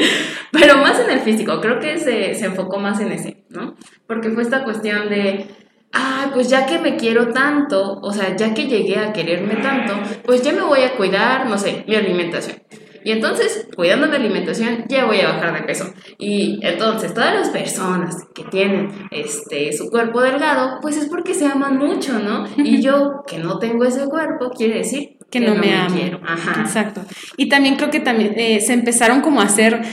pero 0.51 0.77
más 0.77 0.99
en 0.99 1.11
el 1.11 1.19
físico, 1.19 1.59
creo 1.61 1.79
que 1.79 1.99
se, 1.99 2.33
se 2.33 2.45
enfocó 2.45 2.79
más 2.79 2.99
en 2.99 3.11
ese, 3.11 3.43
¿no? 3.49 3.75
Porque 4.07 4.29
fue 4.31 4.41
esta 4.41 4.63
cuestión 4.63 5.07
de, 5.09 5.45
ay, 5.91 6.29
pues 6.33 6.49
ya 6.49 6.65
que 6.65 6.79
me 6.79 6.97
quiero 6.97 7.29
tanto, 7.31 7.99
o 8.01 8.11
sea, 8.11 8.35
ya 8.35 8.53
que 8.53 8.67
llegué 8.67 8.97
a 8.97 9.13
quererme 9.13 9.55
tanto, 9.55 9.93
pues 10.23 10.41
ya 10.41 10.51
me 10.51 10.61
voy 10.61 10.81
a 10.81 10.95
cuidar, 10.95 11.47
no 11.47 11.57
sé, 11.57 11.83
mi 11.87 11.95
alimentación. 11.95 12.57
Y 13.05 13.11
entonces, 13.11 13.67
cuidando 13.75 14.07
mi 14.07 14.15
alimentación, 14.15 14.85
ya 14.89 15.05
voy 15.05 15.19
a 15.21 15.33
bajar 15.33 15.53
de 15.53 15.61
peso. 15.61 15.93
Y 16.17 16.59
entonces, 16.65 17.13
todas 17.13 17.35
las 17.35 17.49
personas 17.49 18.15
que 18.33 18.43
tienen 18.45 18.89
este, 19.11 19.71
su 19.73 19.91
cuerpo 19.91 20.21
delgado, 20.21 20.79
pues 20.81 20.97
es 20.97 21.05
porque 21.05 21.35
se 21.35 21.45
aman 21.45 21.77
mucho, 21.77 22.17
¿no? 22.17 22.47
Y 22.57 22.81
yo, 22.81 23.21
que 23.27 23.37
no 23.37 23.59
tengo 23.59 23.85
ese 23.85 24.07
cuerpo, 24.07 24.49
quiere 24.49 24.79
decir 24.79 25.19
que 25.29 25.39
no, 25.39 25.53
me 25.53 25.75
amo. 25.75 25.95
quiero. 25.95 26.19
Ajá. 26.25 26.61
Exacto. 26.61 27.01
Y 27.37 27.47
también 27.47 27.75
creo 27.75 27.91
que 27.91 27.99
también 27.99 28.33
eh, 28.37 28.59
se 28.59 28.73
empezaron 28.73 29.21
como 29.21 29.39
a 29.39 29.45
hacer 29.45 29.83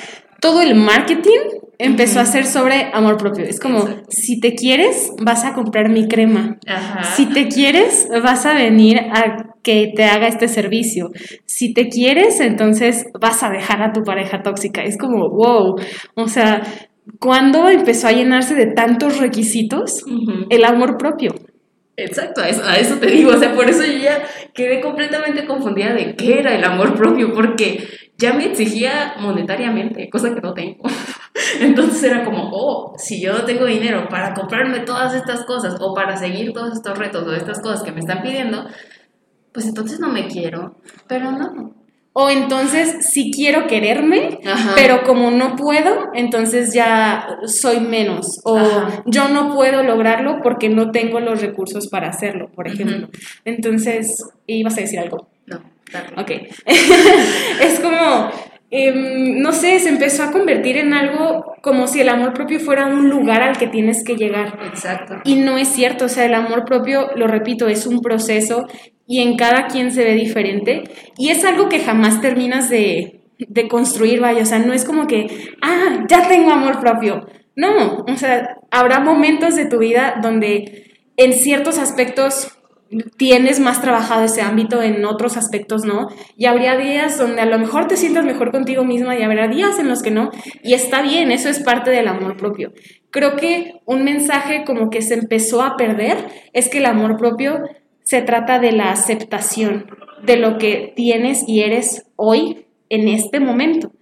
todo 0.40 0.62
el 0.62 0.74
marketing 0.74 1.51
empezó 1.82 2.20
a 2.20 2.26
ser 2.26 2.46
sobre 2.46 2.90
amor 2.92 3.16
propio. 3.16 3.44
Es 3.44 3.60
como, 3.60 3.80
Exacto. 3.80 4.10
si 4.10 4.40
te 4.40 4.54
quieres, 4.54 5.12
vas 5.22 5.44
a 5.44 5.52
comprar 5.52 5.88
mi 5.88 6.08
crema. 6.08 6.58
Ajá. 6.66 7.04
Si 7.04 7.26
te 7.26 7.48
quieres, 7.48 8.08
vas 8.22 8.46
a 8.46 8.54
venir 8.54 8.98
a 8.98 9.54
que 9.62 9.92
te 9.94 10.04
haga 10.04 10.26
este 10.28 10.48
servicio. 10.48 11.10
Si 11.46 11.72
te 11.72 11.88
quieres, 11.88 12.40
entonces 12.40 13.06
vas 13.20 13.42
a 13.42 13.50
dejar 13.50 13.82
a 13.82 13.92
tu 13.92 14.02
pareja 14.02 14.42
tóxica. 14.42 14.82
Es 14.82 14.96
como, 14.96 15.28
wow. 15.28 15.76
O 16.14 16.28
sea, 16.28 16.62
¿cuándo 17.18 17.68
empezó 17.68 18.08
a 18.08 18.12
llenarse 18.12 18.54
de 18.54 18.66
tantos 18.66 19.18
requisitos 19.18 20.04
el 20.50 20.64
amor 20.64 20.96
propio? 20.96 21.34
Exacto, 21.96 22.40
a 22.40 22.48
eso, 22.48 22.62
a 22.64 22.76
eso 22.76 22.96
te 22.96 23.06
digo, 23.06 23.32
o 23.32 23.38
sea, 23.38 23.54
por 23.54 23.68
eso 23.68 23.84
yo 23.84 23.98
ya 23.98 24.22
quedé 24.54 24.80
completamente 24.80 25.44
confundida 25.44 25.92
de 25.92 26.16
qué 26.16 26.38
era 26.38 26.54
el 26.54 26.64
amor 26.64 26.94
propio, 26.94 27.34
porque 27.34 27.86
ya 28.16 28.32
me 28.32 28.46
exigía 28.46 29.14
monetariamente, 29.20 30.08
cosa 30.08 30.34
que 30.34 30.40
no 30.40 30.54
tengo. 30.54 30.84
Entonces 31.60 32.02
era 32.02 32.24
como, 32.24 32.50
oh, 32.52 32.94
si 32.98 33.20
yo 33.20 33.32
no 33.32 33.44
tengo 33.44 33.66
dinero 33.66 34.08
para 34.08 34.34
comprarme 34.34 34.80
todas 34.80 35.14
estas 35.14 35.44
cosas 35.44 35.76
o 35.80 35.94
para 35.94 36.16
seguir 36.16 36.52
todos 36.52 36.74
estos 36.74 36.98
retos 36.98 37.26
o 37.26 37.32
estas 37.32 37.60
cosas 37.60 37.82
que 37.82 37.92
me 37.92 38.00
están 38.00 38.22
pidiendo, 38.22 38.66
pues 39.52 39.66
entonces 39.66 40.00
no 40.00 40.08
me 40.08 40.28
quiero, 40.28 40.76
pero 41.06 41.32
no. 41.32 41.74
O 42.14 42.28
entonces, 42.28 43.06
si 43.10 43.30
quiero 43.30 43.66
quererme, 43.66 44.38
Ajá. 44.44 44.72
pero 44.74 45.02
como 45.02 45.30
no 45.30 45.56
puedo, 45.56 46.10
entonces 46.12 46.74
ya 46.74 47.26
soy 47.46 47.80
menos. 47.80 48.38
O 48.44 48.58
Ajá. 48.58 49.02
yo 49.06 49.30
no 49.30 49.54
puedo 49.54 49.82
lograrlo 49.82 50.40
porque 50.42 50.68
no 50.68 50.90
tengo 50.90 51.20
los 51.20 51.40
recursos 51.40 51.88
para 51.88 52.10
hacerlo, 52.10 52.50
por 52.54 52.68
ejemplo. 52.68 53.08
Entonces, 53.46 54.14
ibas 54.46 54.76
a 54.76 54.82
decir 54.82 54.98
algo. 54.98 55.28
No, 55.46 55.62
dale. 55.90 56.08
Ok. 56.18 56.30
es 57.62 57.80
como, 57.80 58.30
em, 58.72 59.38
no 59.40 59.52
sé, 59.52 59.78
se 59.78 59.90
empezó 59.90 60.24
a 60.24 60.32
convertir 60.32 60.76
en 60.78 60.92
algo 60.92 61.54
como 61.62 61.86
si 61.86 62.00
el 62.00 62.08
amor 62.08 62.32
propio 62.32 62.58
fuera 62.58 62.86
un 62.86 63.08
lugar 63.08 63.42
al 63.42 63.56
que 63.56 63.68
tienes 63.68 64.02
que 64.02 64.16
llegar. 64.16 64.58
Exacto. 64.66 65.16
Y 65.24 65.36
no 65.36 65.58
es 65.58 65.68
cierto, 65.68 66.06
o 66.06 66.08
sea, 66.08 66.24
el 66.24 66.34
amor 66.34 66.64
propio, 66.64 67.10
lo 67.14 67.28
repito, 67.28 67.68
es 67.68 67.86
un 67.86 68.00
proceso 68.00 68.66
y 69.06 69.20
en 69.20 69.36
cada 69.36 69.66
quien 69.66 69.92
se 69.92 70.04
ve 70.04 70.14
diferente 70.14 70.84
y 71.16 71.28
es 71.28 71.44
algo 71.44 71.68
que 71.68 71.80
jamás 71.80 72.20
terminas 72.20 72.70
de, 72.70 73.20
de 73.38 73.68
construir, 73.68 74.20
vaya, 74.20 74.42
o 74.42 74.46
sea, 74.46 74.58
no 74.58 74.72
es 74.72 74.84
como 74.84 75.06
que, 75.06 75.26
ah, 75.60 76.04
ya 76.08 76.26
tengo 76.28 76.50
amor 76.50 76.80
propio. 76.80 77.26
No, 77.54 78.04
o 78.08 78.16
sea, 78.16 78.56
habrá 78.70 79.00
momentos 79.00 79.54
de 79.54 79.66
tu 79.66 79.78
vida 79.78 80.18
donde 80.22 80.90
en 81.16 81.34
ciertos 81.34 81.78
aspectos 81.78 82.51
tienes 83.16 83.60
más 83.60 83.80
trabajado 83.80 84.24
ese 84.24 84.42
ámbito, 84.42 84.82
en 84.82 85.04
otros 85.04 85.36
aspectos 85.36 85.84
no, 85.84 86.08
y 86.36 86.46
habría 86.46 86.76
días 86.76 87.18
donde 87.18 87.40
a 87.40 87.46
lo 87.46 87.58
mejor 87.58 87.88
te 87.88 87.96
sientas 87.96 88.24
mejor 88.24 88.50
contigo 88.50 88.84
misma 88.84 89.16
y 89.16 89.22
habrá 89.22 89.48
días 89.48 89.78
en 89.78 89.88
los 89.88 90.02
que 90.02 90.10
no, 90.10 90.30
y 90.62 90.74
está 90.74 91.02
bien, 91.02 91.30
eso 91.30 91.48
es 91.48 91.60
parte 91.60 91.90
del 91.90 92.08
amor 92.08 92.36
propio. 92.36 92.72
Creo 93.10 93.36
que 93.36 93.80
un 93.84 94.04
mensaje 94.04 94.64
como 94.64 94.90
que 94.90 95.02
se 95.02 95.14
empezó 95.14 95.62
a 95.62 95.76
perder 95.76 96.16
es 96.52 96.68
que 96.68 96.78
el 96.78 96.86
amor 96.86 97.16
propio 97.16 97.60
se 98.02 98.22
trata 98.22 98.58
de 98.58 98.72
la 98.72 98.90
aceptación 98.90 99.86
de 100.22 100.36
lo 100.36 100.58
que 100.58 100.92
tienes 100.96 101.44
y 101.46 101.60
eres 101.60 102.06
hoy, 102.16 102.66
en 102.88 103.08
este 103.08 103.40
momento, 103.40 103.92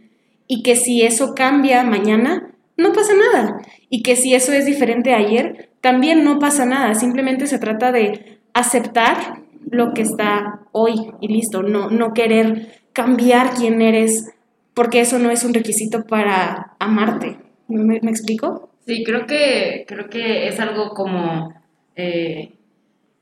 y 0.46 0.62
que 0.62 0.74
si 0.74 1.02
eso 1.02 1.34
cambia 1.34 1.84
mañana, 1.84 2.50
no 2.76 2.92
pasa 2.92 3.12
nada, 3.14 3.60
y 3.88 4.02
que 4.02 4.16
si 4.16 4.34
eso 4.34 4.52
es 4.52 4.66
diferente 4.66 5.14
ayer, 5.14 5.70
también 5.80 6.24
no 6.24 6.38
pasa 6.38 6.66
nada, 6.66 6.94
simplemente 6.94 7.46
se 7.46 7.58
trata 7.58 7.92
de 7.92 8.39
aceptar 8.54 9.42
lo 9.70 9.92
que 9.92 10.02
está 10.02 10.60
hoy 10.72 11.12
y 11.20 11.28
listo, 11.28 11.62
no, 11.62 11.90
no 11.90 12.12
querer 12.12 12.80
cambiar 12.92 13.54
quién 13.54 13.82
eres, 13.82 14.32
porque 14.74 15.00
eso 15.00 15.18
no 15.18 15.30
es 15.30 15.44
un 15.44 15.54
requisito 15.54 16.04
para 16.06 16.74
amarte. 16.78 17.38
¿Me, 17.68 18.00
me 18.02 18.10
explico? 18.10 18.70
Sí, 18.86 19.04
creo 19.04 19.26
que, 19.26 19.84
creo 19.86 20.08
que 20.08 20.48
es 20.48 20.58
algo 20.58 20.90
como, 20.90 21.54
eh, 21.94 22.52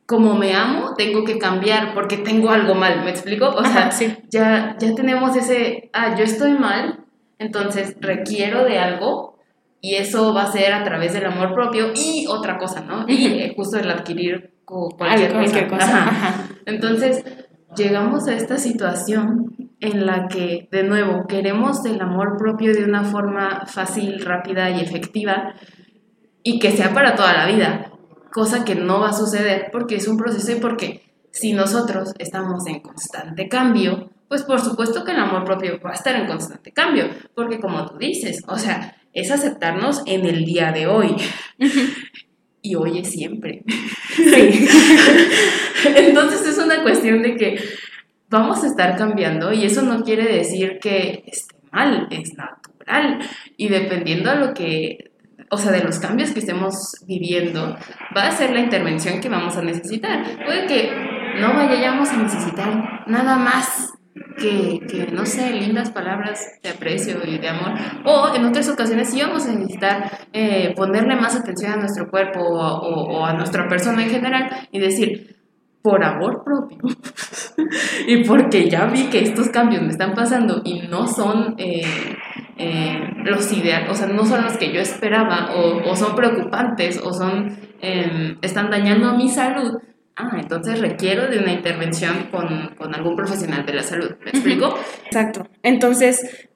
como 0.07 0.35
me 0.35 0.55
amo, 0.55 0.95
tengo 0.95 1.25
que 1.25 1.39
cambiar 1.39 1.93
porque 1.93 2.17
tengo 2.17 2.51
algo 2.51 2.75
mal, 2.75 3.05
¿me 3.05 3.11
explico? 3.11 3.49
O 3.49 3.63
sea, 3.63 3.89
Ajá, 3.89 3.91
sí. 3.91 4.17
ya, 4.31 4.77
ya 4.79 4.95
tenemos 4.95 5.37
ese, 5.37 5.91
ah, 5.93 6.15
yo 6.17 6.25
estoy 6.25 6.53
mal, 6.53 7.01
entonces 7.39 7.97
requiero 8.01 8.65
de 8.65 8.79
algo 8.79 9.38
y 9.81 9.95
eso 9.95 10.35
va 10.35 10.43
a 10.43 10.53
ser 10.53 10.73
a 10.73 10.85
través 10.85 11.13
del 11.13 11.27
amor 11.27 11.55
propio 11.55 11.93
y 11.95 12.27
otra 12.27 12.59
cosa, 12.59 12.81
¿no? 12.81 13.05
Y 13.09 13.27
eh, 13.27 13.53
justo 13.57 13.79
el 13.79 13.91
adquirir 13.91 14.55
cualquier, 14.65 15.33
cosa. 15.33 15.69
cosa. 15.69 15.85
Ajá. 15.85 16.09
Ajá. 16.09 16.49
Entonces, 16.67 17.25
llegamos 17.77 18.27
a 18.29 18.35
esta 18.35 18.59
situación 18.59 19.71
en 19.81 20.07
la 20.07 20.29
que, 20.29 20.69
de 20.71 20.83
nuevo, 20.83 21.27
queremos 21.27 21.85
el 21.85 22.01
amor 22.01 22.37
propio 22.37 22.73
de 22.75 22.85
una 22.85 23.05
forma 23.05 23.67
fácil, 23.67 24.25
rápida 24.25 24.71
y 24.71 24.81
efectiva 24.81 25.55
y 26.43 26.59
que 26.59 26.73
sea 26.73 26.93
para 26.93 27.15
toda 27.15 27.33
la 27.33 27.47
vida, 27.47 27.93
cosa 28.33 28.65
que 28.65 28.75
no 28.75 29.01
va 29.01 29.11
a 29.11 29.13
suceder 29.13 29.69
porque 29.71 29.97
es 29.97 30.09
un 30.09 30.17
proceso 30.17 30.53
y 30.53 30.57
porque 30.57 31.03
si 31.31 31.53
nosotros 31.53 32.15
estamos 32.19 32.67
en 32.67 32.81
constante 32.81 33.49
cambio, 33.49 34.11
pues 34.29 34.43
por 34.43 34.61
supuesto 34.61 35.05
que 35.05 35.13
el 35.13 35.19
amor 35.19 35.45
propio 35.45 35.81
va 35.85 35.91
a 35.91 35.95
estar 35.95 36.15
en 36.17 36.27
constante 36.27 36.73
cambio, 36.73 37.09
porque 37.35 37.61
como 37.61 37.87
tú 37.87 37.99
dices, 37.99 38.43
o 38.47 38.59
sea, 38.59 38.97
es 39.13 39.31
aceptarnos 39.31 40.03
en 40.07 40.27
el 40.27 40.45
día 40.45 40.73
de 40.73 40.87
hoy. 40.87 41.17
Y 42.61 42.75
hoy 42.75 42.99
es 42.99 43.13
siempre. 43.13 43.63
Sí. 44.15 44.69
Entonces 45.97 46.47
es 46.47 46.59
una 46.59 46.83
cuestión 46.83 47.23
de 47.23 47.37
que 47.37 47.59
vamos 48.29 48.63
a 48.63 48.67
estar 48.67 48.97
cambiando 48.97 49.53
y 49.53 49.65
eso 49.65 49.83
no 49.83 50.03
quiere 50.03 50.25
decir 50.25 50.79
que 50.81 51.25
esté 51.27 51.57
mal, 51.71 52.09
es 52.11 52.35
natural. 52.35 53.21
Y 53.57 53.69
dependiendo 53.69 54.31
a 54.31 54.35
lo 54.35 54.55
que, 54.55 55.13
o 55.51 55.59
sea, 55.59 55.73
de 55.73 55.85
los 55.85 55.99
cambios 55.99 56.33
que 56.33 56.41
estemos 56.41 56.97
viviendo, 57.07 57.77
va 58.17 58.29
a 58.29 58.33
ser 58.33 58.51
la 58.51 58.61
intervención 58.61 59.21
que 59.21 59.29
vamos 59.29 59.57
a 59.57 59.63
necesitar. 59.63 60.45
Puede 60.45 60.67
que 60.67 60.91
no 61.41 61.55
vayamos 61.55 62.09
a 62.09 62.17
necesitar 62.17 63.05
nada 63.07 63.37
más 63.37 63.93
que, 64.37 64.81
que, 64.87 65.07
no 65.13 65.27
sé, 65.27 65.53
lindas 65.53 65.91
palabras 65.91 66.41
de 66.63 66.71
aprecio 66.71 67.19
y 67.25 67.39
de 67.39 67.49
amor. 67.49 67.73
O 68.05 68.35
en 68.35 68.45
otras 68.45 68.69
ocasiones 68.69 69.11
sí 69.11 69.21
vamos 69.21 69.47
a 69.47 69.53
necesitar 69.53 70.27
eh, 70.33 70.75
ponerle 70.77 71.17
más 71.17 71.37
atención 71.37 71.73
a 71.73 71.77
nuestro 71.77 72.11
cuerpo 72.11 72.41
o, 72.41 73.25
a 73.25 73.33
nuestra 73.35 73.69
persona 73.69 74.03
en 74.03 74.11
general 74.11 74.69
y 74.71 74.79
decir, 74.79 75.37
por 75.83 76.05
amor 76.05 76.43
propio 76.45 76.79
y 78.07 78.25
porque 78.25 78.69
ya 78.69 78.87
vi 78.87 79.05
que 79.05 79.21
estos 79.21 79.49
cambios 79.49 79.83
me 79.83 79.89
están 79.89 80.13
pasando 80.13 80.61
y 80.65 80.81
no 80.89 81.07
son 81.07 81.55
eh, 81.57 82.17
eh, 82.59 82.99
los 83.25 83.53
ideales, 83.53 83.89
o 83.91 83.95
sea, 83.95 84.09
no 84.09 84.25
son 84.25 84.43
los 84.43 84.57
que 84.57 84.73
yo 84.73 84.81
esperaba 84.81 85.51
o, 85.55 85.95
son 85.95 86.17
preocupantes 86.17 87.01
o 87.03 87.13
son, 87.13 87.57
eh, 87.81 88.37
están 88.43 88.71
dañando 88.71 89.17
mi 89.17 89.29
salud. 89.29 89.79
Ah, 90.21 90.37
entonces 90.37 90.81
requiero 90.81 91.29
de 91.29 91.39
una 91.39 91.53
intervención 91.53 92.27
con, 92.33 92.75
con 92.77 92.93
algún 92.93 93.15
profesional 93.15 93.65
de 93.65 93.73
la 93.73 93.85
salud. 93.85 94.17
¿Me 94.25 94.31
explico? 94.31 94.77
Exacto. 95.07 95.47
Entonces, 95.63 96.49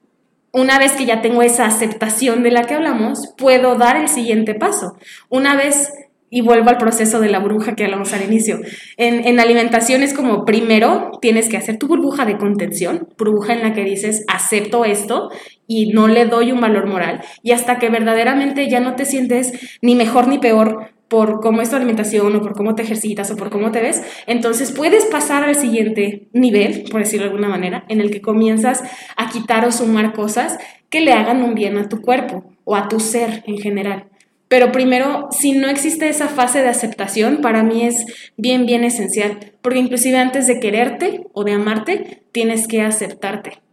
una 0.51 0.77
vez 0.77 0.91
que 0.91 1.05
ya 1.05 1.21
tengo 1.21 1.41
esa 1.41 1.65
aceptación 1.65 2.43
de 2.43 2.51
la 2.51 2.63
que 2.63 2.73
hablamos, 2.73 3.33
puedo 3.37 3.75
dar 3.75 3.95
el 3.95 4.09
siguiente 4.09 4.53
paso. 4.53 4.97
Una 5.29 5.55
vez, 5.55 5.93
y 6.29 6.41
vuelvo 6.41 6.71
al 6.71 6.77
proceso 6.77 7.21
de 7.21 7.29
la 7.29 7.39
burbuja 7.39 7.73
que 7.73 7.85
hablamos 7.85 8.11
al 8.11 8.23
inicio, 8.23 8.59
en, 8.97 9.25
en 9.25 9.39
alimentación 9.39 10.03
es 10.03 10.13
como 10.13 10.43
primero 10.43 11.11
tienes 11.21 11.47
que 11.47 11.55
hacer 11.55 11.77
tu 11.79 11.87
burbuja 11.87 12.25
de 12.25 12.37
contención, 12.37 13.07
burbuja 13.17 13.53
en 13.53 13.63
la 13.63 13.73
que 13.73 13.85
dices, 13.85 14.25
acepto 14.27 14.83
esto 14.83 15.29
y 15.67 15.93
no 15.93 16.09
le 16.09 16.25
doy 16.25 16.51
un 16.51 16.59
valor 16.59 16.85
moral, 16.85 17.21
y 17.43 17.53
hasta 17.53 17.79
que 17.79 17.89
verdaderamente 17.89 18.69
ya 18.69 18.81
no 18.81 18.95
te 18.95 19.05
sientes 19.05 19.79
ni 19.81 19.95
mejor 19.95 20.27
ni 20.27 20.37
peor 20.37 20.92
por 21.07 21.41
cómo 21.41 21.61
es 21.61 21.69
tu 21.69 21.75
alimentación 21.75 22.35
o 22.35 22.41
por 22.41 22.53
cómo 22.53 22.75
te 22.75 22.83
ejercitas 22.83 23.29
o 23.31 23.35
por 23.35 23.49
cómo 23.49 23.71
te 23.71 23.81
ves, 23.81 24.01
entonces 24.25 24.71
puedes 24.71 25.05
pasar 25.05 25.43
al 25.43 25.55
siguiente 25.55 26.27
nivel, 26.33 26.85
por 26.89 27.01
decirlo 27.01 27.25
de 27.25 27.31
alguna 27.31 27.49
manera, 27.49 27.85
en 27.87 28.01
el 28.01 28.09
que 28.09 28.21
comienzas 28.21 28.81
a 29.15 29.29
quitar 29.29 29.65
o 29.65 29.71
sumar 29.71 30.13
cosas 30.13 30.57
que 30.89 31.01
le 31.01 31.13
hagan 31.13 31.43
un 31.43 31.55
bien 31.55 31.77
a 31.77 31.89
tu 31.89 32.01
cuerpo 32.01 32.43
o 32.63 32.75
a 32.75 32.87
tu 32.87 32.99
ser 32.99 33.43
en 33.45 33.57
general. 33.57 34.07
Pero 34.47 34.71
primero, 34.71 35.29
si 35.31 35.53
no 35.53 35.67
existe 35.67 36.09
esa 36.09 36.27
fase 36.27 36.61
de 36.61 36.69
aceptación, 36.69 37.41
para 37.41 37.63
mí 37.63 37.83
es 37.83 38.05
bien, 38.37 38.67
bien 38.67 38.83
esencial, 38.83 39.53
porque 39.63 39.79
inclusive 39.79 40.17
antes 40.17 40.45
de 40.45 40.59
quererte 40.59 41.25
o 41.33 41.43
de 41.43 41.53
amarte, 41.53 42.23
tienes 42.31 42.67
que 42.67 42.83
aceptarte. 42.83 43.63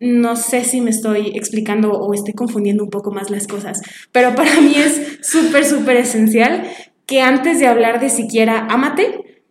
No 0.00 0.36
sé 0.36 0.64
si 0.64 0.80
me 0.80 0.90
estoy 0.90 1.32
explicando 1.34 1.92
o 1.92 2.12
estoy 2.14 2.34
confundiendo 2.34 2.84
un 2.84 2.90
poco 2.90 3.10
más 3.10 3.30
las 3.30 3.46
cosas, 3.46 3.80
pero 4.12 4.34
para 4.34 4.60
mí 4.60 4.74
es 4.76 5.18
súper, 5.22 5.64
súper 5.64 5.96
esencial 5.96 6.68
que 7.06 7.20
antes 7.20 7.58
de 7.60 7.66
hablar 7.66 8.00
de 8.00 8.10
siquiera 8.10 8.66
ámate, 8.70 9.42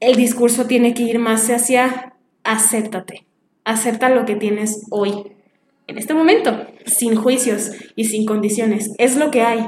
el 0.00 0.16
discurso 0.16 0.66
tiene 0.66 0.94
que 0.94 1.04
ir 1.04 1.18
más 1.18 1.48
hacia 1.50 2.14
acéptate, 2.44 3.26
acepta 3.64 4.08
lo 4.08 4.24
que 4.24 4.36
tienes 4.36 4.86
hoy, 4.90 5.32
en 5.88 5.98
este 5.98 6.14
momento, 6.14 6.66
sin 6.84 7.14
juicios 7.14 7.70
y 7.94 8.04
sin 8.04 8.26
condiciones, 8.26 8.92
es 8.98 9.16
lo 9.16 9.30
que 9.30 9.42
hay 9.42 9.66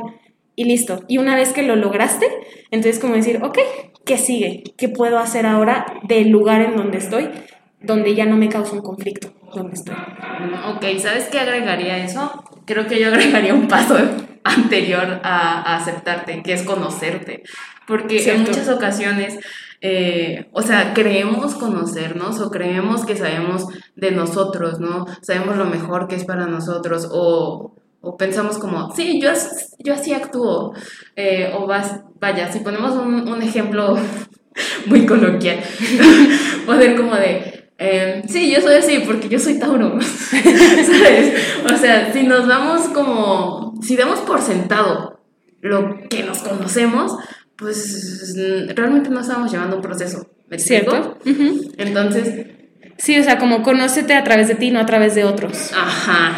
y 0.56 0.64
listo. 0.64 1.04
Y 1.06 1.18
una 1.18 1.37
vez 1.37 1.52
que 1.52 1.62
lo 1.62 1.76
lograste, 1.76 2.26
entonces 2.73 3.00
como 3.00 3.14
decir, 3.14 3.40
ok, 3.42 3.58
¿qué 4.04 4.18
sigue? 4.18 4.64
¿Qué 4.76 4.88
puedo 4.88 5.18
hacer 5.18 5.47
ahora 5.47 5.87
del 6.08 6.30
lugar 6.30 6.61
en 6.62 6.76
donde 6.76 6.99
estoy, 6.99 7.28
donde 7.80 8.14
ya 8.14 8.26
no 8.26 8.37
me 8.37 8.49
causa 8.49 8.73
un 8.73 8.82
conflicto, 8.82 9.32
donde 9.54 9.75
estoy? 9.75 9.94
Ok, 10.75 10.85
¿sabes 11.00 11.28
qué 11.30 11.40
agregaría 11.40 11.99
eso? 11.99 12.44
Creo 12.64 12.87
que 12.87 13.00
yo 13.00 13.08
agregaría 13.08 13.54
un 13.54 13.68
paso 13.68 13.97
anterior 14.44 15.20
a, 15.23 15.62
a 15.62 15.76
aceptarte, 15.76 16.42
que 16.42 16.52
es 16.52 16.62
conocerte. 16.62 17.42
Porque 17.87 18.30
en 18.30 18.42
muchas 18.42 18.68
ocasiones, 18.68 19.38
eh, 19.80 20.49
o 20.52 20.61
sea, 20.61 20.92
creemos 20.92 21.54
conocernos 21.54 22.40
o 22.40 22.50
creemos 22.50 23.06
que 23.06 23.16
sabemos 23.16 23.66
de 23.97 24.11
nosotros, 24.11 24.78
¿no? 24.78 25.06
Sabemos 25.23 25.56
lo 25.56 25.64
mejor 25.64 26.06
que 26.06 26.16
es 26.16 26.25
para 26.25 26.47
nosotros 26.47 27.08
o, 27.11 27.75
o 28.02 28.16
pensamos 28.16 28.58
como, 28.58 28.94
sí, 28.94 29.20
yo, 29.20 29.30
yo 29.78 29.94
así 29.94 30.12
actúo. 30.12 30.75
Eh, 31.16 31.52
o 31.56 31.66
vas, 31.66 32.00
vaya, 32.20 32.52
si 32.52 32.61
ponemos 32.61 32.92
un, 32.92 33.26
un 33.28 33.40
ejemplo 33.40 33.97
muy 34.87 35.06
coloquial, 35.06 35.61
poder 36.66 36.94
como 36.94 37.14
de, 37.14 37.57
eh, 37.78 38.23
sí, 38.28 38.50
yo 38.50 38.61
soy 38.61 38.76
así 38.76 39.02
porque 39.06 39.28
yo 39.28 39.38
soy 39.38 39.58
Tauro, 39.58 39.99
¿sabes? 40.00 41.35
O 41.73 41.76
sea, 41.76 42.12
si 42.12 42.25
nos 42.25 42.47
vamos 42.47 42.88
como, 42.88 43.75
si 43.82 43.97
damos 43.97 44.20
por 44.20 44.42
sentado 44.42 45.20
lo 45.61 46.08
que 46.08 46.25
nos 46.25 46.38
conocemos, 46.38 47.16
pues 47.56 48.35
realmente 48.75 49.11
no 49.11 49.20
estamos 49.20 49.50
llevando 49.50 49.76
un 49.76 49.82
proceso. 49.82 50.26
¿Cierto? 50.56 51.18
Entonces, 51.76 52.47
Sí, 52.99 53.16
o 53.18 53.23
sea, 53.23 53.38
como 53.38 53.62
conócete 53.62 54.14
a 54.14 54.25
través 54.25 54.49
de 54.49 54.56
ti, 54.56 54.73
no 54.73 54.80
a 54.80 54.87
través 54.87 55.14
de 55.14 55.25
otros. 55.25 55.70
ajá, 55.73 56.37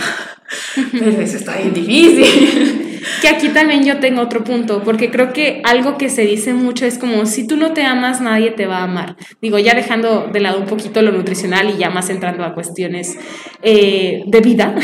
pero 0.93 1.11
eso 1.23 1.39
está 1.39 1.57
bien 1.57 1.73
difícil. 1.73 2.80
Que 3.23 3.29
aquí 3.29 3.49
también 3.49 3.85
yo 3.85 3.99
tengo 3.99 4.21
otro 4.23 4.45
punto, 4.45 4.83
porque 4.83 5.11
creo 5.11 5.33
que 5.33 5.63
algo 5.65 5.97
que 5.99 6.09
se 6.09 6.23
dice 6.23 6.55
mucho 6.55 6.87
es 6.87 6.99
como, 6.99 7.27
si 7.27 7.47
tú 7.47 7.57
no 7.57 7.73
te 7.73 7.83
amas, 7.83 8.21
nadie 8.21 8.51
te 8.51 8.67
va 8.67 8.79
a 8.79 8.85
amar. 8.85 9.17
Digo, 9.41 9.59
ya 9.59 9.75
dejando 9.75 10.29
de 10.33 10.41
lado 10.41 10.61
un 10.61 10.67
poquito 10.67 11.03
lo 11.03 11.13
nutricional 11.13 11.71
y 11.71 11.79
ya 11.79 11.91
más 11.91 12.11
entrando 12.11 12.45
a 12.45 12.55
cuestiones 12.55 13.17
eh, 13.63 14.23
de 14.27 14.41
vida, 14.41 14.75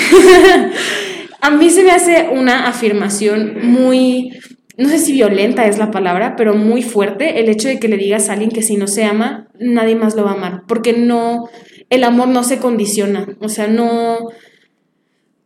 a 1.40 1.50
mí 1.50 1.70
se 1.70 1.82
me 1.82 1.90
hace 1.90 2.28
una 2.32 2.68
afirmación 2.68 3.58
muy 3.62 4.32
no 4.76 4.88
sé 4.90 4.98
si 4.98 5.12
violenta 5.12 5.66
es 5.66 5.78
la 5.78 5.90
palabra, 5.90 6.36
pero 6.36 6.54
muy 6.54 6.82
fuerte 6.82 7.40
el 7.40 7.48
hecho 7.48 7.68
de 7.68 7.78
que 7.78 7.88
le 7.88 7.96
digas 7.96 8.28
a 8.28 8.34
alguien 8.34 8.50
que 8.50 8.62
si 8.62 8.76
no 8.76 8.86
se 8.86 9.04
ama, 9.04 9.48
nadie 9.58 9.96
más 9.96 10.14
lo 10.16 10.24
va 10.24 10.32
a 10.32 10.34
amar, 10.34 10.62
porque 10.68 10.92
no, 10.92 11.48
el 11.88 12.04
amor 12.04 12.28
no 12.28 12.44
se 12.44 12.58
condiciona, 12.58 13.26
o 13.40 13.48
sea, 13.48 13.66
no... 13.66 14.18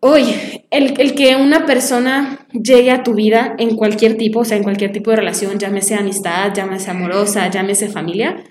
Oye, 0.01 0.65
el, 0.71 0.99
el 0.99 1.15
que 1.15 1.37
una 1.37 1.67
persona 1.67 2.47
llegue 2.53 2.91
a 2.91 3.03
tu 3.03 3.15
vida 3.15 3.55
en 3.59 3.77
cualquier 3.77 4.17
tipo, 4.17 4.41
o 4.41 4.45
sea, 4.45 4.57
en 4.57 4.63
cualquier 4.63 4.93
tipo 4.93 5.11
de 5.11 5.17
relación, 5.17 5.59
llámese 5.59 5.95
amistad, 5.95 6.55
llámese 6.55 6.91
amorosa, 6.91 7.51
llámese 7.51 7.89
familia, 7.89 8.43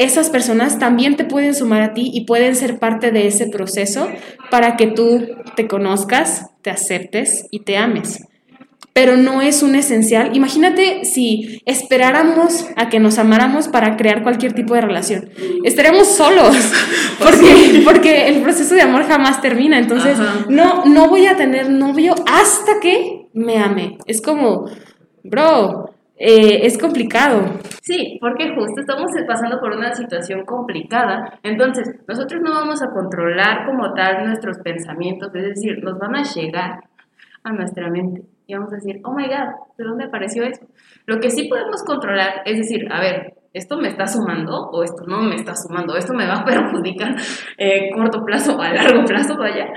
esas 0.00 0.30
personas 0.30 0.78
también 0.78 1.16
te 1.16 1.24
pueden 1.24 1.54
sumar 1.54 1.82
a 1.82 1.92
ti 1.92 2.10
y 2.14 2.24
pueden 2.24 2.56
ser 2.56 2.78
parte 2.78 3.12
de 3.12 3.26
ese 3.26 3.48
proceso 3.48 4.08
para 4.50 4.76
que 4.76 4.86
tú 4.86 5.26
te 5.56 5.68
conozcas, 5.68 6.46
te 6.62 6.70
aceptes 6.70 7.46
y 7.50 7.64
te 7.64 7.76
ames. 7.76 8.18
Pero 9.00 9.16
no 9.16 9.40
es 9.40 9.62
un 9.62 9.76
esencial. 9.76 10.36
Imagínate 10.36 11.06
si 11.06 11.62
esperáramos 11.64 12.68
a 12.76 12.90
que 12.90 13.00
nos 13.00 13.18
amáramos 13.18 13.66
para 13.66 13.96
crear 13.96 14.22
cualquier 14.22 14.52
tipo 14.52 14.74
de 14.74 14.82
relación. 14.82 15.30
Estaríamos 15.64 16.06
solos, 16.06 16.54
porque, 17.18 17.80
porque 17.82 18.28
el 18.28 18.42
proceso 18.42 18.74
de 18.74 18.82
amor 18.82 19.04
jamás 19.04 19.40
termina. 19.40 19.78
Entonces, 19.78 20.20
Ajá. 20.20 20.44
no, 20.50 20.84
no 20.84 21.08
voy 21.08 21.24
a 21.24 21.34
tener 21.34 21.70
novio 21.70 22.14
hasta 22.30 22.78
que 22.78 23.28
me 23.32 23.56
ame. 23.56 23.96
Es 24.04 24.20
como, 24.20 24.66
bro, 25.24 25.94
eh, 26.18 26.66
es 26.66 26.76
complicado. 26.76 27.54
Sí, 27.80 28.18
porque 28.20 28.54
justo 28.54 28.82
estamos 28.82 29.12
pasando 29.26 29.60
por 29.60 29.74
una 29.74 29.94
situación 29.94 30.44
complicada. 30.44 31.38
Entonces, 31.42 31.88
nosotros 32.06 32.42
no 32.42 32.50
vamos 32.50 32.82
a 32.82 32.90
controlar 32.90 33.64
como 33.64 33.94
tal 33.94 34.26
nuestros 34.26 34.58
pensamientos, 34.58 35.34
es 35.34 35.54
decir, 35.54 35.82
nos 35.82 35.98
van 35.98 36.16
a 36.16 36.22
llegar 36.22 36.80
a 37.42 37.52
nuestra 37.54 37.88
mente 37.88 38.24
y 38.50 38.54
vamos 38.54 38.72
a 38.72 38.76
decir, 38.76 39.00
oh 39.04 39.14
my 39.14 39.28
god, 39.28 39.54
¿de 39.78 39.84
dónde 39.84 40.04
apareció 40.06 40.42
eso? 40.42 40.66
Lo 41.06 41.20
que 41.20 41.30
sí 41.30 41.48
podemos 41.48 41.84
controlar 41.84 42.42
es 42.44 42.58
decir, 42.58 42.92
a 42.92 43.00
ver, 43.00 43.34
esto 43.52 43.78
me 43.78 43.88
está 43.88 44.08
sumando 44.08 44.70
o 44.72 44.82
esto 44.82 45.04
no 45.06 45.22
me 45.22 45.36
está 45.36 45.54
sumando, 45.54 45.96
esto 45.96 46.14
me 46.14 46.26
va 46.26 46.40
a 46.40 46.44
perjudicar 46.44 47.14
eh, 47.58 47.90
corto 47.94 48.24
plazo 48.24 48.56
o 48.56 48.60
a 48.60 48.72
largo 48.72 49.04
plazo, 49.04 49.36
vaya, 49.38 49.68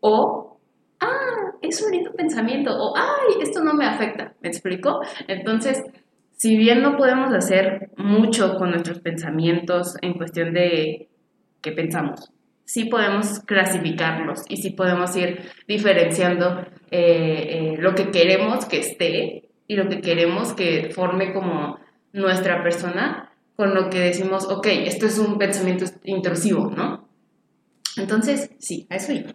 o, 0.00 0.58
ah, 1.00 1.52
es 1.62 1.82
un 1.82 1.90
bonito 1.90 2.12
pensamiento, 2.12 2.70
o, 2.70 2.94
ay, 2.96 3.40
esto 3.40 3.64
no 3.64 3.72
me 3.72 3.86
afecta, 3.86 4.34
¿me 4.42 4.48
explico? 4.48 5.00
Entonces, 5.26 5.82
si 6.32 6.56
bien 6.58 6.82
no 6.82 6.96
podemos 6.96 7.32
hacer 7.32 7.90
mucho 7.96 8.56
con 8.56 8.70
nuestros 8.70 9.00
pensamientos 9.00 9.96
en 10.02 10.14
cuestión 10.14 10.52
de 10.52 11.08
qué 11.62 11.72
pensamos, 11.72 12.31
sí 12.64 12.84
podemos 12.84 13.40
clasificarlos 13.40 14.44
y 14.48 14.56
sí 14.56 14.70
podemos 14.70 15.14
ir 15.16 15.40
diferenciando 15.66 16.66
eh, 16.90 17.74
eh, 17.74 17.76
lo 17.78 17.94
que 17.94 18.10
queremos 18.10 18.64
que 18.66 18.78
esté 18.80 19.48
y 19.66 19.76
lo 19.76 19.88
que 19.88 20.00
queremos 20.00 20.52
que 20.52 20.90
forme 20.94 21.32
como 21.32 21.78
nuestra 22.12 22.62
persona 22.62 23.32
con 23.56 23.74
lo 23.74 23.90
que 23.90 23.98
decimos, 24.00 24.46
ok, 24.48 24.66
esto 24.86 25.06
es 25.06 25.18
un 25.18 25.38
pensamiento 25.38 25.84
intrusivo, 26.04 26.70
¿no? 26.70 27.06
Entonces, 27.96 28.50
sí, 28.58 28.86
a 28.90 28.96
eso 28.96 29.12
iba. 29.12 29.30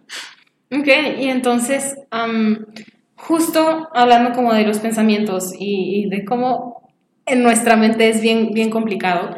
Ok, 0.70 0.88
y 1.18 1.28
entonces, 1.28 1.96
am, 2.10 2.66
justo 3.14 3.88
hablando 3.94 4.32
como 4.32 4.52
de 4.52 4.64
los 4.64 4.80
pensamientos 4.80 5.52
y, 5.58 6.04
y 6.04 6.08
de 6.08 6.24
cómo 6.24 6.92
en 7.24 7.42
nuestra 7.42 7.76
mente 7.76 8.08
es 8.08 8.20
bien, 8.20 8.50
bien 8.52 8.70
complicado, 8.70 9.36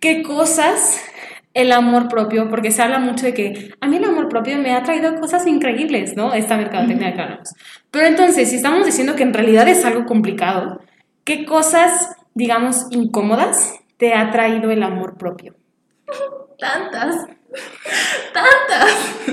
¿qué 0.00 0.22
cosas 0.22 1.00
el 1.58 1.72
amor 1.72 2.08
propio, 2.08 2.48
porque 2.48 2.70
se 2.70 2.82
habla 2.82 3.00
mucho 3.00 3.26
de 3.26 3.34
que 3.34 3.74
a 3.80 3.88
mí 3.88 3.96
el 3.96 4.04
amor 4.04 4.28
propio 4.28 4.58
me 4.58 4.74
ha 4.74 4.84
traído 4.84 5.16
cosas 5.16 5.44
increíbles, 5.44 6.16
¿no? 6.16 6.32
Esta 6.32 6.56
mercadotecnia 6.56 7.14
que 7.14 7.20
hablamos. 7.20 7.52
Pero 7.90 8.06
entonces, 8.06 8.48
si 8.48 8.56
estamos 8.56 8.86
diciendo 8.86 9.16
que 9.16 9.24
en 9.24 9.34
realidad 9.34 9.66
es 9.66 9.84
algo 9.84 10.06
complicado, 10.06 10.80
¿qué 11.24 11.44
cosas, 11.44 12.14
digamos, 12.34 12.86
incómodas 12.90 13.74
te 13.96 14.14
ha 14.14 14.30
traído 14.30 14.70
el 14.70 14.84
amor 14.84 15.18
propio? 15.18 15.56
Tantas, 16.60 17.26
tantas. 18.32 19.26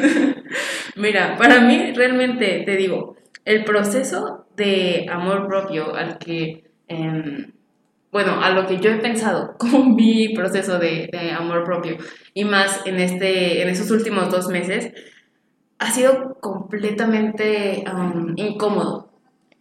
Mira, 0.95 1.37
para 1.37 1.61
mí 1.61 1.91
realmente 1.93 2.63
te 2.65 2.75
digo, 2.75 3.17
el 3.45 3.63
proceso 3.65 4.47
de 4.55 5.05
amor 5.11 5.47
propio 5.47 5.93
al 5.93 6.17
que, 6.17 6.71
em, 6.87 7.51
bueno, 8.15 8.41
a 8.41 8.49
lo 8.51 8.65
que 8.65 8.79
yo 8.79 8.91
he 8.91 8.99
pensado 8.99 9.55
como 9.59 9.83
mi 9.83 10.29
proceso 10.29 10.79
de, 10.79 11.09
de 11.11 11.31
amor 11.31 11.65
propio 11.65 11.97
y 12.33 12.45
más 12.45 12.79
en, 12.85 13.01
este, 13.01 13.61
en 13.61 13.67
esos 13.67 13.91
últimos 13.91 14.31
dos 14.31 14.47
meses, 14.47 14.93
ha 15.79 15.91
sido 15.91 16.35
completamente 16.39 17.83
um, 17.93 18.31
incómodo. 18.37 19.11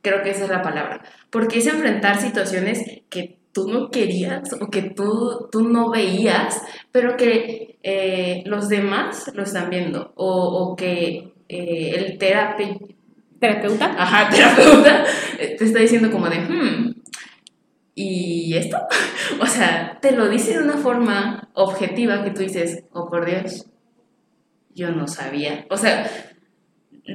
Creo 0.03 0.23
que 0.23 0.31
esa 0.31 0.45
es 0.45 0.51
la 0.51 0.63
palabra. 0.63 1.03
Porque 1.31 1.59
es 1.59 1.67
enfrentar 1.67 2.21
situaciones 2.21 2.85
que 3.11 3.41
tú 3.51 3.67
no 3.67 3.91
querías 3.91 4.53
o 4.53 4.71
que 4.71 4.83
tú, 4.83 5.49
tú 5.51 5.69
no 5.69 5.91
veías, 5.91 6.63
pero 6.93 7.17
que 7.17 7.81
eh, 7.83 8.45
los 8.47 8.69
demás 8.69 9.33
lo 9.35 9.43
están 9.43 9.69
viendo. 9.69 10.13
O, 10.15 10.29
o 10.31 10.77
que 10.77 11.35
eh, 11.49 11.91
el 11.97 12.19
¿Terapeuta? 13.45 13.95
ajá, 13.99 14.31
terapeuta 14.35 15.05
eh, 15.39 15.57
te 15.59 15.65
está 15.65 15.81
diciendo 15.81 16.11
como 16.11 16.29
de, 16.29 16.39
hmm, 16.39 16.84
¿y 17.95 18.57
esto? 18.57 18.79
O 19.41 19.47
sea, 19.47 19.99
te 20.01 20.13
lo 20.13 20.29
dice 20.29 20.53
de 20.53 20.63
una 20.65 20.77
forma 20.77 21.49
objetiva 21.55 22.23
que 22.25 22.31
tú 22.31 22.41
dices, 22.43 22.85
oh 22.93 23.09
por 23.09 23.25
Dios, 23.25 23.67
yo 24.75 24.91
no 24.91 25.07
sabía. 25.09 25.67
O 25.71 25.77
sea, 25.77 26.07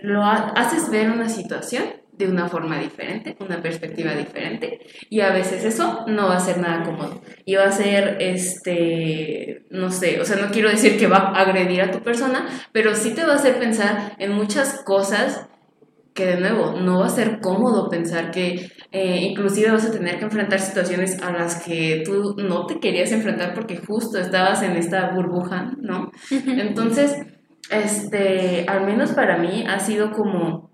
lo 0.03 0.23
ha- 0.23 0.49
haces 0.55 0.89
ver 0.89 1.09
una 1.11 1.29
situación 1.29 1.83
de 2.11 2.27
una 2.27 2.49
forma 2.49 2.77
diferente, 2.79 3.37
una 3.39 3.61
perspectiva 3.61 4.13
diferente, 4.13 4.81
y 5.09 5.21
a 5.21 5.31
veces 5.31 5.63
eso 5.63 6.03
no 6.07 6.27
va 6.27 6.35
a 6.35 6.39
ser 6.41 6.57
nada 6.57 6.83
cómodo. 6.83 7.21
Y 7.45 7.55
va 7.55 7.65
a 7.65 7.71
ser, 7.71 8.17
este, 8.19 9.65
no 9.69 9.89
sé, 9.89 10.19
o 10.19 10.25
sea, 10.25 10.35
no 10.35 10.51
quiero 10.51 10.69
decir 10.69 10.99
que 10.99 11.07
va 11.07 11.17
a 11.17 11.39
agredir 11.41 11.81
a 11.81 11.91
tu 11.91 12.01
persona, 12.01 12.45
pero 12.73 12.93
sí 12.93 13.11
te 13.13 13.23
va 13.23 13.33
a 13.33 13.35
hacer 13.37 13.57
pensar 13.57 14.15
en 14.17 14.33
muchas 14.33 14.81
cosas 14.83 15.47
que 16.19 16.25
de 16.25 16.35
nuevo 16.41 16.73
no 16.73 16.99
va 16.99 17.05
a 17.05 17.09
ser 17.09 17.39
cómodo 17.39 17.89
pensar 17.89 18.29
que 18.29 18.69
eh, 18.91 19.19
inclusive 19.21 19.71
vas 19.71 19.85
a 19.85 19.91
tener 19.91 20.19
que 20.19 20.25
enfrentar 20.25 20.59
situaciones 20.59 21.21
a 21.23 21.31
las 21.31 21.63
que 21.63 22.03
tú 22.05 22.35
no 22.37 22.65
te 22.65 22.81
querías 22.81 23.13
enfrentar 23.13 23.53
porque 23.53 23.77
justo 23.77 24.19
estabas 24.19 24.61
en 24.61 24.75
esta 24.75 25.11
burbuja, 25.11 25.71
¿no? 25.77 26.11
Entonces, 26.29 27.15
este, 27.71 28.65
al 28.67 28.85
menos 28.85 29.11
para 29.13 29.37
mí 29.37 29.63
ha 29.65 29.79
sido 29.79 30.11
como 30.11 30.69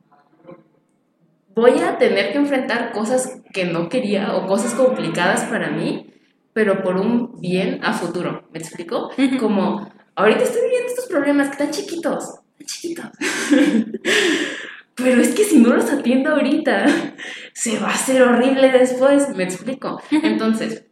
voy 1.54 1.78
a 1.80 2.00
tener 2.00 2.32
que 2.32 2.40
enfrentar 2.40 2.92
cosas 2.92 3.40
que 3.54 3.66
no 3.66 3.88
quería 3.88 4.36
o 4.36 4.48
cosas 4.48 4.74
complicadas 4.74 5.44
para 5.44 5.70
mí, 5.70 6.12
pero 6.54 6.82
por 6.82 6.98
un 6.98 7.40
bien 7.40 7.82
a 7.84 7.94
futuro, 7.94 8.48
¿me 8.52 8.58
explico? 8.58 9.12
Como 9.40 9.88
ahorita 10.16 10.42
estoy 10.42 10.64
viviendo 10.64 10.88
estos 10.88 11.06
problemas 11.06 11.50
que 11.50 11.64
están 11.64 11.70
chiquitos, 11.70 12.40
chiquitos. 12.66 13.12
Pero 14.96 15.22
es 15.22 15.36
que 15.36 15.44
si 15.44 15.60
no 15.60 15.76
los 15.76 15.92
atiendo 15.92 16.32
ahorita, 16.32 16.86
se 17.54 17.80
va 17.80 17.90
a 17.90 17.94
hacer 17.94 18.22
horrible 18.22 18.72
después, 18.72 19.36
me 19.36 19.44
explico. 19.44 20.02
Entonces, 20.24 20.86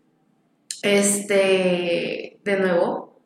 este, 0.81 2.39
de 2.43 2.59
nuevo, 2.59 3.21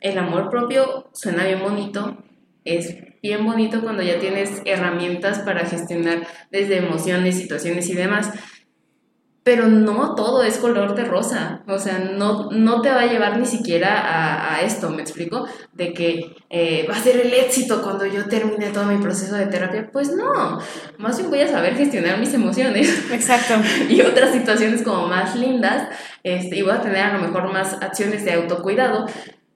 el 0.00 0.18
amor 0.18 0.48
propio 0.48 1.10
suena 1.12 1.44
bien 1.44 1.60
bonito, 1.60 2.16
es 2.64 2.96
bien 3.22 3.44
bonito 3.44 3.82
cuando 3.82 4.02
ya 4.02 4.18
tienes 4.18 4.62
herramientas 4.64 5.40
para 5.40 5.66
gestionar 5.66 6.26
desde 6.50 6.78
emociones, 6.78 7.36
situaciones 7.36 7.88
y 7.90 7.94
demás. 7.94 8.30
Pero 9.42 9.68
no 9.68 10.14
todo 10.14 10.42
es 10.42 10.58
color 10.58 10.94
de 10.94 11.04
rosa, 11.04 11.62
o 11.66 11.78
sea, 11.78 11.98
no, 11.98 12.50
no 12.50 12.82
te 12.82 12.90
va 12.90 13.00
a 13.00 13.06
llevar 13.06 13.38
ni 13.38 13.46
siquiera 13.46 13.98
a, 13.98 14.54
a 14.54 14.60
esto, 14.60 14.90
¿me 14.90 15.00
explico? 15.00 15.46
De 15.72 15.94
que 15.94 16.36
eh, 16.50 16.86
va 16.90 16.94
a 16.94 17.00
ser 17.00 17.16
el 17.16 17.32
éxito 17.32 17.80
cuando 17.80 18.04
yo 18.04 18.26
termine 18.28 18.70
todo 18.70 18.84
mi 18.84 19.00
proceso 19.02 19.36
de 19.36 19.46
terapia. 19.46 19.88
Pues 19.90 20.14
no, 20.14 20.58
más 20.98 21.16
bien 21.16 21.30
voy 21.30 21.40
a 21.40 21.48
saber 21.48 21.74
gestionar 21.74 22.18
mis 22.18 22.34
emociones 22.34 23.10
Exacto. 23.10 23.54
y 23.88 24.02
otras 24.02 24.32
situaciones 24.32 24.82
como 24.82 25.06
más 25.06 25.34
lindas, 25.36 25.88
este, 26.22 26.56
y 26.58 26.62
voy 26.62 26.72
a 26.72 26.82
tener 26.82 26.98
a 26.98 27.12
lo 27.14 27.20
mejor 27.20 27.50
más 27.50 27.74
acciones 27.80 28.26
de 28.26 28.34
autocuidado, 28.34 29.06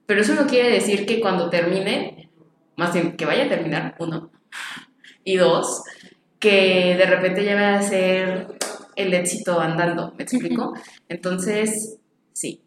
pero 0.07 0.23
eso 0.23 0.35
no 0.35 0.47
quiere 0.47 0.70
decir 0.70 1.05
que 1.05 1.20
cuando 1.20 1.51
termine, 1.51 2.31
más 2.77 2.92
bien 2.94 3.16
que 3.16 3.27
vaya 3.27 3.44
a 3.44 3.49
terminar, 3.49 3.97
uno, 3.99 4.31
y 5.25 5.37
dos, 5.37 5.83
que 6.38 6.97
de 6.99 7.07
repente 7.07 7.44
ya 7.44 7.55
va 7.55 7.75
a 7.75 7.83
ser 7.83 8.49
el 8.96 9.14
éxito 9.14 9.61
andando, 9.61 10.12
¿me 10.16 10.24
explico? 10.24 10.74
Entonces, 11.09 11.98
sí. 12.33 12.61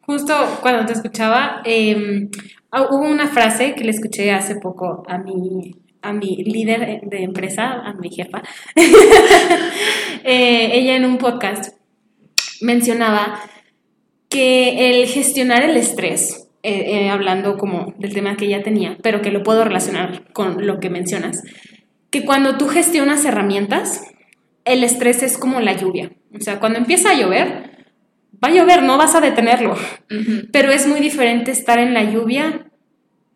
Justo 0.00 0.34
cuando 0.60 0.84
te 0.84 0.92
escuchaba, 0.92 1.62
eh, 1.64 2.28
ah, 2.70 2.88
hubo 2.90 3.04
una 3.04 3.28
frase 3.28 3.74
que 3.74 3.84
le 3.84 3.90
escuché 3.90 4.32
hace 4.32 4.56
poco 4.56 5.04
a 5.06 5.18
mi, 5.18 5.76
a 6.02 6.12
mi 6.12 6.36
líder 6.36 7.02
de 7.02 7.22
empresa, 7.22 7.80
a 7.84 7.94
mi 7.94 8.10
jefa. 8.10 8.42
Eh, 10.24 10.78
ella 10.78 10.94
en 10.94 11.04
un 11.04 11.18
podcast 11.18 11.74
mencionaba 12.60 13.40
que 14.28 14.88
el 14.90 15.06
gestionar 15.08 15.64
el 15.64 15.76
estrés, 15.76 16.48
eh, 16.62 16.84
eh, 16.86 17.10
hablando 17.10 17.58
como 17.58 17.92
del 17.98 18.14
tema 18.14 18.36
que 18.36 18.46
ella 18.46 18.62
tenía, 18.62 18.96
pero 19.02 19.20
que 19.20 19.32
lo 19.32 19.42
puedo 19.42 19.64
relacionar 19.64 20.32
con 20.32 20.64
lo 20.64 20.78
que 20.78 20.90
mencionas, 20.90 21.42
que 22.10 22.24
cuando 22.24 22.56
tú 22.56 22.68
gestionas 22.68 23.24
herramientas, 23.24 24.11
el 24.64 24.84
estrés 24.84 25.22
es 25.22 25.38
como 25.38 25.60
la 25.60 25.72
lluvia. 25.72 26.12
O 26.34 26.40
sea, 26.40 26.60
cuando 26.60 26.78
empieza 26.78 27.10
a 27.10 27.14
llover, 27.14 27.86
va 28.42 28.48
a 28.48 28.52
llover, 28.52 28.82
no 28.82 28.98
vas 28.98 29.14
a 29.14 29.20
detenerlo. 29.20 29.76
Pero 30.52 30.70
es 30.70 30.86
muy 30.86 31.00
diferente 31.00 31.50
estar 31.50 31.78
en 31.78 31.94
la 31.94 32.04
lluvia 32.04 32.70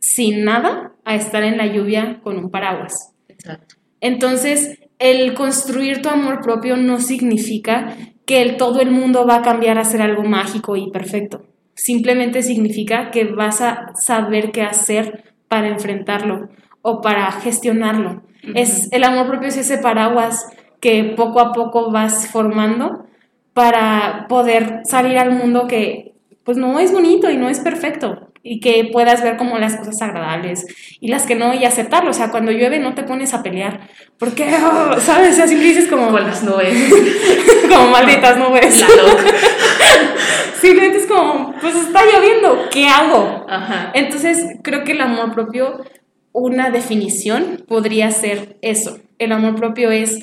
sin 0.00 0.44
nada 0.44 0.92
a 1.04 1.14
estar 1.14 1.42
en 1.42 1.56
la 1.56 1.66
lluvia 1.66 2.20
con 2.22 2.38
un 2.38 2.50
paraguas. 2.50 3.14
Exacto. 3.28 3.76
Entonces, 4.00 4.78
el 4.98 5.34
construir 5.34 6.02
tu 6.02 6.08
amor 6.08 6.40
propio 6.40 6.76
no 6.76 7.00
significa 7.00 7.96
que 8.24 8.42
el, 8.42 8.56
todo 8.56 8.80
el 8.80 8.90
mundo 8.90 9.26
va 9.26 9.36
a 9.36 9.42
cambiar 9.42 9.78
a 9.78 9.84
ser 9.84 10.02
algo 10.02 10.24
mágico 10.24 10.76
y 10.76 10.90
perfecto. 10.90 11.46
Simplemente 11.74 12.42
significa 12.42 13.10
que 13.10 13.24
vas 13.24 13.60
a 13.60 13.92
saber 13.94 14.50
qué 14.50 14.62
hacer 14.62 15.34
para 15.48 15.68
enfrentarlo 15.68 16.48
o 16.82 17.00
para 17.00 17.30
gestionarlo. 17.32 18.22
Es, 18.54 18.90
el 18.92 19.04
amor 19.04 19.28
propio 19.28 19.48
es 19.48 19.56
ese 19.56 19.78
paraguas 19.78 20.46
que 20.86 21.02
poco 21.02 21.40
a 21.40 21.52
poco 21.52 21.90
vas 21.90 22.28
formando 22.28 23.06
para 23.54 24.26
poder 24.28 24.82
salir 24.84 25.18
al 25.18 25.32
mundo 25.32 25.66
que 25.66 26.12
pues 26.44 26.58
no 26.58 26.78
es 26.78 26.92
bonito 26.92 27.28
y 27.28 27.36
no 27.36 27.48
es 27.48 27.58
perfecto 27.58 28.28
y 28.44 28.60
que 28.60 28.88
puedas 28.92 29.20
ver 29.20 29.36
como 29.36 29.58
las 29.58 29.74
cosas 29.74 30.00
agradables 30.00 30.64
y 31.00 31.08
las 31.08 31.26
que 31.26 31.34
no 31.34 31.52
y 31.54 31.64
aceptarlo. 31.64 32.10
O 32.10 32.12
sea, 32.12 32.30
cuando 32.30 32.52
llueve 32.52 32.78
no 32.78 32.94
te 32.94 33.02
pones 33.02 33.34
a 33.34 33.42
pelear 33.42 33.80
porque, 34.16 34.44
oh, 34.44 35.00
¿sabes? 35.00 35.32
O 35.32 35.36
sea, 35.38 35.48
siempre 35.48 35.70
dices 35.70 35.88
como, 35.88 36.12
Con 36.12 36.22
las 36.22 36.44
nubes. 36.44 36.78
como 37.68 37.88
malditas 37.88 38.38
nubes. 38.38 38.80
La 38.80 38.86
loca. 38.86 39.24
Simplemente 40.60 40.98
es 40.98 41.06
como, 41.06 41.52
pues 41.60 41.74
está 41.74 42.02
lloviendo, 42.04 42.68
¿qué 42.70 42.86
hago? 42.86 43.44
Ajá. 43.48 43.90
Entonces, 43.92 44.46
creo 44.62 44.84
que 44.84 44.92
el 44.92 45.00
amor 45.00 45.34
propio, 45.34 45.84
una 46.30 46.70
definición 46.70 47.64
podría 47.66 48.12
ser 48.12 48.56
eso. 48.62 49.00
El 49.18 49.32
amor 49.32 49.56
propio 49.56 49.90
es 49.90 50.20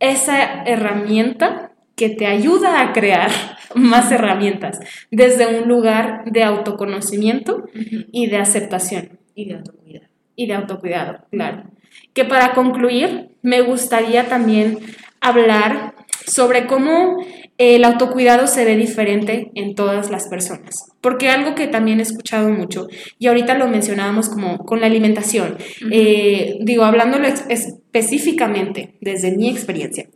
esa 0.00 0.62
herramienta 0.64 1.72
que 1.96 2.10
te 2.10 2.26
ayuda 2.26 2.80
a 2.82 2.92
crear 2.92 3.30
más 3.74 4.12
herramientas 4.12 4.78
desde 5.10 5.46
un 5.46 5.68
lugar 5.68 6.24
de 6.26 6.44
autoconocimiento 6.44 7.64
y 8.12 8.26
de 8.28 8.36
aceptación 8.38 9.18
Y 9.34 9.46
de 9.46 9.54
autocuidado. 9.56 10.06
y 10.36 10.46
de 10.46 10.54
autocuidado, 10.54 11.18
claro. 11.30 11.64
Que 12.12 12.24
para 12.24 12.52
concluir, 12.52 13.30
me 13.42 13.62
gustaría 13.62 14.28
también 14.28 14.78
hablar 15.20 15.94
sobre 16.26 16.66
cómo 16.66 17.16
el 17.58 17.84
autocuidado 17.84 18.46
se 18.46 18.64
ve 18.64 18.76
diferente 18.76 19.50
en 19.54 19.74
todas 19.74 20.10
las 20.10 20.28
personas. 20.28 20.74
Porque 21.00 21.30
algo 21.30 21.54
que 21.54 21.66
también 21.66 22.00
he 22.00 22.02
escuchado 22.02 22.48
mucho, 22.50 22.88
y 23.18 23.28
ahorita 23.28 23.56
lo 23.56 23.68
mencionábamos 23.68 24.28
como 24.28 24.58
con 24.58 24.80
la 24.80 24.86
alimentación, 24.86 25.56
eh, 25.90 26.58
digo, 26.60 26.84
hablándolo 26.84 27.26
específicamente 27.26 28.94
desde 29.00 29.36
mi 29.36 29.48
experiencia, 29.48 30.08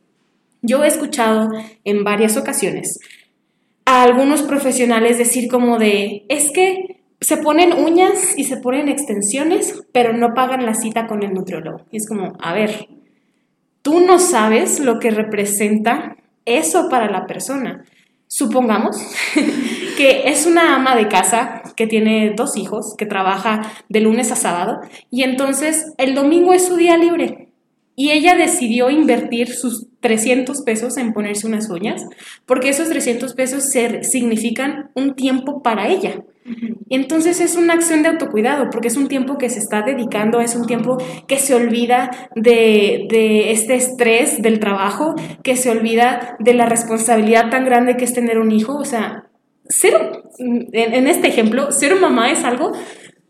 yo 0.63 0.85
he 0.85 0.89
escuchado 0.89 1.49
en 1.85 2.05
varias 2.05 2.37
ocasiones 2.37 2.99
a 3.87 4.03
algunos 4.03 4.43
profesionales 4.43 5.17
decir 5.19 5.49
como 5.51 5.79
de, 5.79 6.25
es 6.29 6.51
que 6.53 7.01
se 7.21 7.39
ponen 7.39 7.73
uñas 7.73 8.39
y 8.39 8.45
se 8.45 8.59
ponen 8.59 8.89
extensiones, 8.89 9.83
pero 9.93 10.13
no 10.13 10.35
pagan 10.35 10.65
la 10.65 10.75
cita 10.75 11.07
con 11.07 11.23
el 11.23 11.33
nutriólogo. 11.33 11.87
Y 11.91 11.97
es 11.97 12.09
como, 12.09 12.35
a 12.41 12.53
ver, 12.55 12.89
tú 13.83 14.01
no 14.01 14.19
sabes 14.19 14.81
lo 14.81 14.99
que 14.99 15.11
representa 15.11 16.17
eso 16.45 16.89
para 16.89 17.11
la 17.11 17.27
persona. 17.27 17.85
Supongamos 18.27 18.97
que 19.97 20.23
es 20.27 20.47
una 20.47 20.77
ama 20.77 20.95
de 20.97 21.09
casa 21.09 21.63
que 21.77 21.87
tiene 21.87 22.33
dos 22.37 22.57
hijos, 22.57 22.95
que 22.97 23.07
trabaja 23.07 23.63
de 23.89 24.01
lunes 24.01 24.31
a 24.31 24.37
sábado, 24.37 24.81
y 25.11 25.23
entonces 25.23 25.93
el 25.99 26.15
domingo 26.15 26.53
es 26.53 26.67
su 26.67 26.77
día 26.77 26.97
libre. 26.97 27.49
Y 27.97 28.13
ella 28.13 28.35
decidió 28.35 28.89
invertir 28.89 29.53
sus 29.53 29.89
300 30.01 30.63
pesos 30.63 30.97
en 30.97 31.13
ponerse 31.13 31.47
unas 31.47 31.69
uñas, 31.69 32.03
porque 32.47 32.71
esos 32.71 32.89
300 32.89 33.35
pesos 33.35 33.65
significan 34.03 34.91
un 34.95 35.15
tiempo 35.15 35.63
para 35.63 35.89
ella. 35.89 36.23
Entonces 36.97 37.41
es 37.41 37.57
una 37.57 37.75
acción 37.75 38.03
de 38.03 38.09
autocuidado, 38.09 38.69
porque 38.71 38.89
es 38.89 38.97
un 38.97 39.09
tiempo 39.09 39.39
que 39.39 39.49
se 39.49 39.61
está 39.61 39.83
dedicando, 39.83 40.41
es 40.41 40.57
un 40.57 40.67
tiempo 40.67 40.99
que 41.29 41.39
se 41.39 41.55
olvida 41.55 42.11
de, 42.35 43.07
de 43.09 43.53
este 43.53 43.75
estrés 43.77 44.43
del 44.43 44.59
trabajo, 44.59 45.15
que 45.43 45.57
se 45.57 45.71
olvida 45.71 46.37
de 46.41 46.55
la 46.55 46.67
responsabilidad 46.67 47.49
tan 47.51 47.65
grande 47.65 47.97
que 47.97 48.05
es 48.05 48.13
tener 48.13 48.39
un 48.39 48.51
hijo. 48.51 48.77
O 48.77 48.85
sea, 48.85 49.29
ser, 49.69 49.95
en, 50.39 50.69
en 50.73 51.07
este 51.07 51.29
ejemplo, 51.29 51.71
ser 51.71 51.95
mamá 51.95 52.31
es 52.33 52.45
algo 52.45 52.73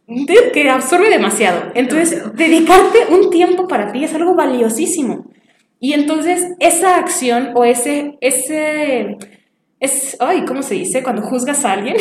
de- 0.07 0.51
que 0.53 0.69
absorbe 0.71 1.11
demasiado. 1.11 1.71
Entonces, 1.75 2.23
dedicarte 2.35 2.99
un 3.11 3.31
tiempo 3.31 3.69
para 3.69 3.93
ti 3.93 4.05
es 4.05 4.15
algo 4.15 4.35
valiosísimo. 4.35 5.31
Y 5.79 5.93
entonces 5.95 6.53
esa 6.61 6.97
acción 6.97 7.53
o 7.55 7.65
ese, 7.65 8.19
ese, 8.21 9.17
es, 9.81 10.17
ay, 10.21 10.45
¿cómo 10.45 10.63
se 10.63 10.75
dice? 10.75 11.03
Cuando 11.03 11.23
juzgas 11.23 11.65
a 11.65 11.73
alguien, 11.73 11.97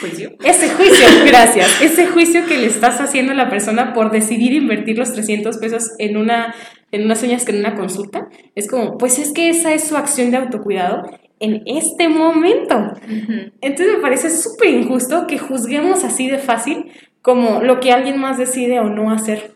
Juicio. 0.00 0.30
ese 0.44 0.70
juicio, 0.70 1.06
gracias, 1.26 1.82
ese 1.82 2.06
juicio 2.06 2.46
que 2.46 2.56
le 2.56 2.66
estás 2.66 3.00
haciendo 3.00 3.32
a 3.32 3.34
la 3.34 3.50
persona 3.50 3.92
por 3.92 4.10
decidir 4.10 4.54
invertir 4.54 4.98
los 4.98 5.12
300 5.12 5.58
pesos 5.58 5.90
en 5.98 6.16
una, 6.16 6.54
en 6.90 7.04
unas 7.04 7.22
uñas 7.22 7.44
que 7.44 7.52
en 7.52 7.58
una 7.58 7.74
consulta, 7.74 8.28
es 8.54 8.66
como, 8.66 8.96
pues 8.96 9.18
es 9.18 9.32
que 9.32 9.50
esa 9.50 9.74
es 9.74 9.84
su 9.84 9.96
acción 9.96 10.30
de 10.30 10.38
autocuidado 10.38 11.02
en 11.38 11.62
este 11.66 12.08
momento. 12.08 12.76
Ujú. 12.78 13.52
Entonces 13.60 13.96
me 13.96 14.00
parece 14.00 14.30
súper 14.30 14.70
injusto 14.70 15.26
que 15.26 15.38
juzguemos 15.38 16.04
así 16.04 16.30
de 16.30 16.38
fácil 16.38 16.92
como 17.20 17.60
lo 17.60 17.78
que 17.78 17.92
alguien 17.92 18.18
más 18.18 18.38
decide 18.38 18.80
o 18.80 18.84
no 18.84 19.10
hacer 19.10 19.54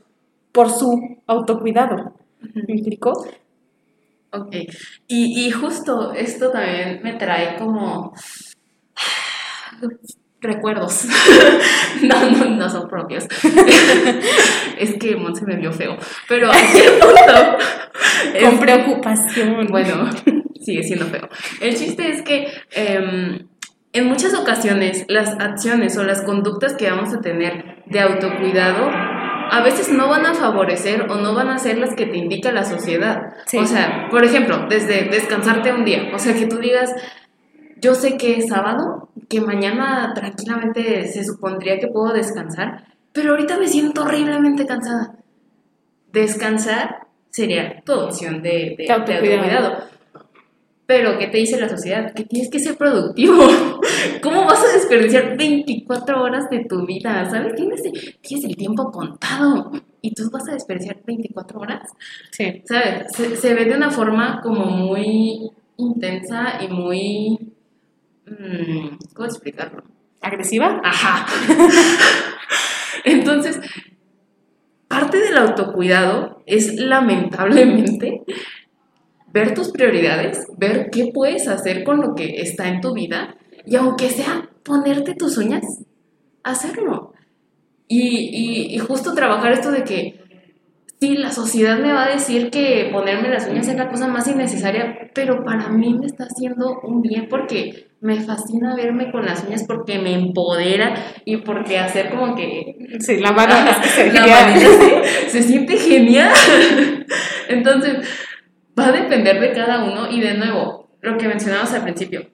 por 0.52 0.68
su 0.68 1.18
autocuidado. 1.26 2.14
¿Me 2.54 2.74
explicó? 2.74 3.12
Ok. 4.32 4.54
Y, 5.08 5.46
y 5.46 5.50
justo 5.50 6.12
esto 6.12 6.50
también 6.50 7.00
me 7.02 7.14
trae 7.14 7.56
como 7.56 8.12
recuerdos. 10.40 11.04
no, 12.02 12.30
no, 12.30 12.44
no 12.56 12.68
son 12.70 12.88
propios. 12.88 13.24
es 14.78 14.94
que 14.98 15.16
Monse 15.16 15.44
me 15.46 15.56
vio 15.56 15.72
feo. 15.72 15.96
Pero 16.28 16.50
el 16.52 16.92
punto 17.00 17.58
es- 18.34 18.44
Con 18.44 18.58
preocupación. 18.60 19.66
Bueno, 19.68 20.10
sigue 20.60 20.82
siendo 20.82 21.06
feo. 21.06 21.28
El 21.60 21.76
chiste 21.76 22.10
es 22.10 22.22
que 22.22 22.48
em, 22.72 23.48
en 23.92 24.06
muchas 24.06 24.34
ocasiones 24.34 25.04
las 25.08 25.30
acciones 25.40 25.96
o 25.96 26.04
las 26.04 26.22
conductas 26.22 26.74
que 26.74 26.90
vamos 26.90 27.12
a 27.14 27.20
tener 27.20 27.82
de 27.86 28.00
autocuidado 28.00 28.90
a 29.50 29.62
veces 29.62 29.90
no 29.90 30.08
van 30.08 30.26
a 30.26 30.34
favorecer 30.34 31.10
o 31.10 31.16
no 31.16 31.34
van 31.34 31.48
a 31.48 31.58
ser 31.58 31.78
las 31.78 31.94
que 31.94 32.06
te 32.06 32.16
indica 32.16 32.52
la 32.52 32.64
sociedad. 32.64 33.34
Sí. 33.46 33.58
O 33.58 33.66
sea, 33.66 34.08
por 34.10 34.24
ejemplo, 34.24 34.66
desde 34.68 35.08
descansarte 35.08 35.72
un 35.72 35.84
día. 35.84 36.10
O 36.14 36.18
sea, 36.18 36.34
que 36.34 36.46
tú 36.46 36.58
digas, 36.58 36.94
yo 37.76 37.94
sé 37.94 38.16
que 38.16 38.38
es 38.38 38.48
sábado, 38.48 39.10
que 39.28 39.40
mañana 39.40 40.12
tranquilamente 40.14 41.06
se 41.08 41.24
supondría 41.24 41.78
que 41.78 41.88
puedo 41.88 42.12
descansar, 42.12 42.84
pero 43.12 43.30
ahorita 43.30 43.58
me 43.58 43.68
siento 43.68 44.04
horriblemente 44.04 44.66
cansada. 44.66 45.16
Descansar 46.12 47.06
sería 47.30 47.82
tu 47.84 47.92
opción 47.92 48.42
de, 48.42 48.74
de, 48.78 48.84
De 48.86 48.92
autocuidado. 48.92 49.95
Pero, 50.86 51.18
¿qué 51.18 51.26
te 51.26 51.38
dice 51.38 51.60
la 51.60 51.68
sociedad? 51.68 52.12
Que 52.14 52.24
tienes 52.24 52.48
que 52.48 52.60
ser 52.60 52.76
productivo. 52.76 53.36
¿Cómo 54.22 54.44
vas 54.44 54.64
a 54.64 54.72
desperdiciar 54.72 55.36
24 55.36 56.22
horas 56.22 56.48
de 56.48 56.64
tu 56.64 56.86
vida? 56.86 57.28
¿Sabes? 57.28 57.54
Tienes, 57.56 57.82
tienes 58.20 58.44
el 58.44 58.56
tiempo 58.56 58.90
contado 58.92 59.72
y 60.00 60.14
tú 60.14 60.30
vas 60.30 60.48
a 60.48 60.52
desperdiciar 60.52 60.98
24 61.04 61.58
horas. 61.58 61.90
Sí. 62.30 62.62
¿Sabes? 62.64 63.12
Se, 63.12 63.36
se 63.36 63.54
ve 63.54 63.64
de 63.64 63.74
una 63.76 63.90
forma 63.90 64.40
como 64.42 64.66
muy 64.66 65.50
intensa 65.76 66.62
y 66.62 66.68
muy... 66.68 67.52
mm, 68.26 68.96
¿Cómo 69.12 69.26
explicarlo? 69.26 69.82
¿Agresiva? 70.20 70.80
Ajá. 70.84 71.26
Entonces, 73.04 73.60
parte 74.88 75.18
del 75.18 75.36
autocuidado 75.36 76.42
es 76.46 76.74
lamentablemente 76.76 78.22
ver 79.32 79.54
tus 79.54 79.70
prioridades, 79.70 80.46
ver 80.56 80.88
qué 80.90 81.10
puedes 81.12 81.48
hacer 81.48 81.84
con 81.84 82.00
lo 82.00 82.14
que 82.14 82.40
está 82.40 82.68
en 82.68 82.80
tu 82.80 82.94
vida 82.94 83.36
y 83.66 83.76
aunque 83.76 84.08
sea 84.10 84.48
ponerte 84.62 85.14
tus 85.14 85.36
uñas, 85.38 85.64
hacerlo. 86.42 87.12
Y, 87.88 88.00
y- 88.32 88.74
y 88.74 88.78
justo 88.78 89.14
trabajar 89.14 89.52
esto 89.52 89.70
de 89.70 89.84
que 89.84 90.20
sí, 91.00 91.16
la 91.16 91.30
sociedad 91.30 91.78
me 91.78 91.92
va 91.92 92.04
a 92.06 92.10
decir 92.10 92.50
que 92.50 92.88
ponerme 92.92 93.28
las 93.28 93.46
uñas 93.48 93.68
es 93.68 93.76
la 93.76 93.88
cosa 93.88 94.08
más 94.08 94.26
innecesaria, 94.26 95.10
pero 95.14 95.44
para 95.44 95.68
mí 95.68 95.94
me 95.94 96.06
está 96.06 96.24
haciendo 96.24 96.80
un 96.82 97.02
bien 97.02 97.28
porque 97.28 97.86
me 98.00 98.20
fascina 98.20 98.74
verme 98.76 99.10
con 99.10 99.24
las 99.24 99.44
uñas 99.44 99.64
porque 99.66 99.98
me 99.98 100.14
empodera 100.14 100.94
y 101.24 101.38
porque 101.38 101.78
hacer 101.78 102.10
como 102.10 102.34
que 102.34 102.76
Sí, 103.00 103.16
la 103.18 103.32
mano 103.32 103.54
se 105.28 105.42
siente 105.42 105.76
genial. 105.76 106.30
Entonces, 107.48 107.98
va 108.78 108.88
a 108.88 108.92
depender 108.92 109.40
de 109.40 109.52
cada 109.52 109.84
uno 109.84 110.10
y 110.10 110.20
de 110.20 110.34
nuevo, 110.34 110.88
lo 111.00 111.16
que 111.16 111.28
mencionabas 111.28 111.72
al 111.74 111.82
principio, 111.82 112.28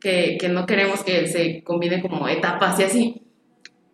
que, 0.00 0.36
que 0.40 0.48
no 0.48 0.66
queremos 0.66 1.02
que 1.02 1.26
se 1.26 1.62
combine 1.64 2.00
como 2.00 2.28
etapas 2.28 2.78
y 2.78 2.84
así, 2.84 3.22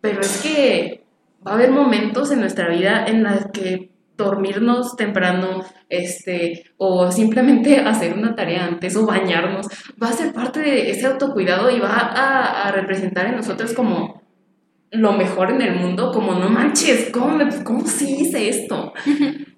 pero 0.01 0.21
es 0.21 0.41
que 0.41 1.03
va 1.45 1.51
a 1.51 1.55
haber 1.55 1.71
momentos 1.71 2.31
en 2.31 2.39
nuestra 2.39 2.69
vida 2.69 3.05
en 3.07 3.23
las 3.23 3.47
que 3.51 3.89
dormirnos 4.17 4.95
temprano, 4.95 5.63
este, 5.89 6.71
o 6.77 7.11
simplemente 7.11 7.79
hacer 7.85 8.13
una 8.13 8.35
tarea 8.35 8.65
antes 8.65 8.95
o 8.95 9.05
bañarnos, 9.05 9.67
va 10.01 10.09
a 10.09 10.13
ser 10.13 10.33
parte 10.33 10.61
de 10.61 10.91
ese 10.91 11.07
autocuidado 11.07 11.69
y 11.69 11.79
va 11.79 11.89
a, 11.89 12.67
a 12.67 12.71
representar 12.71 13.27
en 13.27 13.35
nosotros 13.35 13.73
como 13.73 14.24
lo 14.97 15.13
mejor 15.13 15.51
en 15.51 15.61
el 15.61 15.75
mundo, 15.75 16.11
como 16.11 16.33
no 16.33 16.49
manches, 16.49 17.09
¿cómo, 17.11 17.35
me, 17.35 17.63
cómo 17.63 17.85
sí 17.85 18.17
hice 18.21 18.49
esto? 18.49 18.93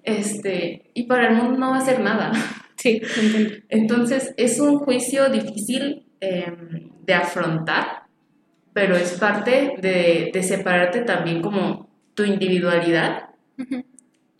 Este, 0.02 0.90
y 0.94 1.04
para 1.04 1.28
el 1.28 1.36
mundo 1.36 1.58
no 1.58 1.70
va 1.70 1.78
a 1.78 1.84
ser 1.84 2.00
nada. 2.00 2.32
Sí, 2.76 3.02
entiendo. 3.20 3.54
Entonces, 3.70 4.34
es 4.36 4.60
un 4.60 4.78
juicio 4.78 5.28
difícil 5.30 6.06
eh, 6.20 6.46
de 7.04 7.14
afrontar, 7.14 8.04
pero 8.72 8.96
es 8.96 9.18
parte 9.18 9.74
de, 9.82 10.30
de 10.32 10.42
separarte 10.44 11.00
también 11.00 11.42
como 11.42 11.90
tu 12.14 12.22
individualidad 12.24 13.30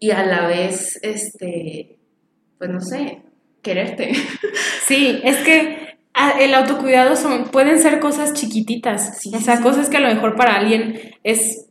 y 0.01 0.11
a 0.11 0.25
la 0.25 0.47
vez, 0.47 0.99
este, 1.03 1.99
pues 2.59 2.71
no 2.71 2.81
sé, 2.81 3.23
quererte. 3.63 4.13
Sí, 4.87 5.21
es 5.23 5.37
que 5.45 5.88
el 6.39 6.55
autocuidado 6.55 7.17
son, 7.17 7.45
pueden 7.45 7.79
ser 7.81 8.01
cosas 8.01 8.33
chiquititas, 8.35 9.19
Sí, 9.19 9.31
o 9.35 9.41
sea, 9.41 9.57
sí. 9.57 9.63
cosas 9.63 9.89
que 9.89 9.97
a 9.97 10.01
lo 10.01 10.09
mejor 10.09 10.37
para 10.37 10.57
alguien 10.57 11.01
es 11.25 11.67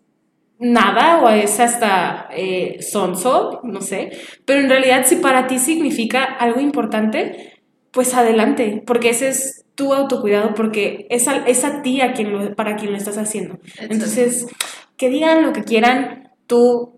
nada 0.59 1.21
o 1.21 1.29
es 1.29 1.59
hasta 1.59 2.27
eh, 2.31 2.77
sonso, 2.81 3.59
no 3.63 3.81
sé, 3.81 4.11
pero 4.45 4.59
en 4.59 4.69
realidad 4.69 5.05
si 5.05 5.17
para 5.17 5.47
ti 5.47 5.59
significa 5.59 6.23
algo 6.23 6.59
importante, 6.59 7.59
pues 7.91 8.13
adelante, 8.13 8.83
porque 8.85 9.09
ese 9.09 9.29
es 9.29 9.65
tu 9.75 9.93
autocuidado, 9.93 10.55
porque 10.55 11.05
es 11.09 11.27
a, 11.27 11.45
es 11.47 11.63
a 11.63 11.83
ti 11.83 12.01
a 12.01 12.13
quien 12.13 12.31
lo, 12.33 12.55
para 12.55 12.75
quien 12.75 12.91
lo 12.91 12.97
estás 12.97 13.17
haciendo. 13.17 13.59
Entonces, 13.79 14.47
que 14.97 15.09
digan 15.09 15.43
lo 15.43 15.53
que 15.53 15.63
quieran, 15.63 16.31
tú 16.47 16.96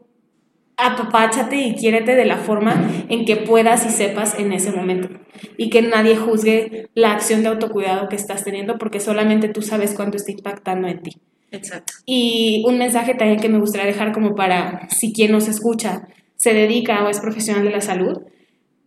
apapáchate 0.80 1.58
y 1.58 1.76
quiérete 1.76 2.16
de 2.16 2.26
la 2.26 2.38
forma 2.38 2.90
en 3.10 3.26
que 3.26 3.36
puedas 3.38 3.86
y 3.86 3.90
sepas 3.90 4.38
en 4.40 4.54
ese 4.54 4.72
momento. 4.72 5.10
Y 5.58 5.70
que 5.70 5.82
nadie 5.82 6.16
juzgue 6.16 6.90
la 6.96 7.12
acción 7.12 7.44
de 7.44 7.50
autocuidado 7.50 8.10
que 8.10 8.16
estás 8.16 8.44
teniendo 8.44 8.78
porque 8.78 9.00
solamente 9.00 9.50
tú 9.50 9.62
sabes 9.62 9.94
cuánto 9.94 10.18
está 10.18 10.32
impactando 10.32 10.88
en 10.88 11.02
ti. 11.02 11.12
Exacto. 11.52 11.94
Y 12.06 12.64
un 12.68 12.78
mensaje 12.78 13.16
también 13.16 13.40
que 13.40 13.50
me 13.50 13.60
gustaría 13.60 13.88
dejar 13.88 14.12
como 14.12 14.36
para 14.36 14.88
si 14.90 15.14
quien 15.14 15.32
nos 15.32 15.48
escucha 15.48 16.08
se 16.36 16.54
dedica 16.54 17.04
o 17.04 17.10
es 17.10 17.20
profesional 17.20 17.64
de 17.64 17.72
la 17.72 17.82
salud. 17.82 18.22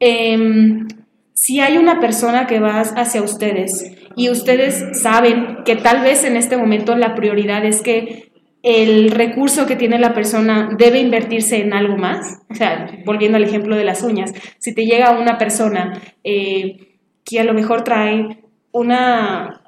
em, 0.01 0.89
si 1.35 1.61
hay 1.61 1.79
una 1.79 2.01
persona 2.01 2.47
que 2.47 2.61
va 2.61 2.81
hacia 2.81 3.23
ustedes 3.23 3.93
y 4.17 4.31
ustedes 4.31 5.01
saben 5.01 5.59
que 5.65 5.77
tal 5.77 6.03
vez 6.03 6.25
en 6.25 6.37
este 6.37 6.57
momento 6.57 6.95
la 6.97 7.15
prioridad 7.15 7.65
es 7.65 7.83
que 7.83 8.32
el 8.62 9.11
recurso 9.11 9.66
que 9.66 9.77
tiene 9.77 9.98
la 9.98 10.14
persona 10.14 10.70
debe 10.79 11.01
invertirse 11.01 11.61
en 11.61 11.72
algo 11.72 11.96
más, 11.96 12.38
o 12.48 12.55
sea, 12.55 12.87
volviendo 13.05 13.37
al 13.37 13.44
ejemplo 13.44 13.77
de 13.77 13.85
las 13.85 14.03
uñas, 14.03 14.33
si 14.59 14.75
te 14.75 14.85
llega 14.87 15.18
una 15.18 15.37
persona 15.38 16.01
eh, 16.22 16.96
que 17.25 17.40
a 17.40 17.44
lo 17.44 17.55
mejor 17.55 17.83
trae 17.83 18.38
una, 18.70 19.62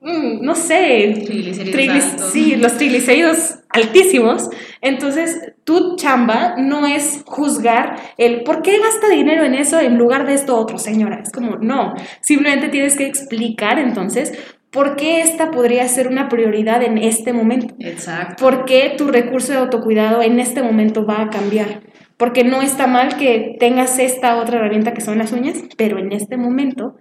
mm, 0.00 0.42
no 0.42 0.54
sé, 0.54 1.22
Triglicéridos 1.26 1.74
Triglic- 1.74 2.30
sí, 2.30 2.56
los 2.56 2.76
triglicéridos 2.76 3.58
altísimos. 3.70 4.48
Entonces, 4.80 5.52
tu 5.64 5.96
chamba 5.96 6.54
no 6.56 6.86
es 6.86 7.22
juzgar 7.26 7.96
el 8.16 8.42
por 8.44 8.62
qué 8.62 8.78
gasta 8.78 9.08
dinero 9.08 9.44
en 9.44 9.54
eso 9.54 9.80
en 9.80 9.98
lugar 9.98 10.26
de 10.26 10.34
esto 10.34 10.56
otro, 10.56 10.78
señora. 10.78 11.20
Es 11.22 11.32
como, 11.32 11.56
no, 11.56 11.94
simplemente 12.20 12.68
tienes 12.68 12.96
que 12.96 13.06
explicar 13.06 13.78
entonces 13.78 14.32
por 14.70 14.96
qué 14.96 15.20
esta 15.20 15.50
podría 15.50 15.86
ser 15.88 16.08
una 16.08 16.28
prioridad 16.28 16.82
en 16.82 16.98
este 16.98 17.32
momento. 17.32 17.74
Exacto. 17.78 18.42
¿Por 18.42 18.64
qué 18.64 18.94
tu 18.96 19.06
recurso 19.08 19.52
de 19.52 19.58
autocuidado 19.58 20.22
en 20.22 20.38
este 20.40 20.62
momento 20.62 21.06
va 21.06 21.22
a 21.22 21.30
cambiar? 21.30 21.80
Porque 22.16 22.44
no 22.44 22.62
está 22.62 22.86
mal 22.86 23.16
que 23.16 23.56
tengas 23.60 23.98
esta 23.98 24.36
otra 24.38 24.58
herramienta 24.58 24.92
que 24.92 25.00
son 25.00 25.18
las 25.18 25.32
uñas, 25.32 25.62
pero 25.76 25.98
en 25.98 26.12
este 26.12 26.36
momento, 26.36 26.96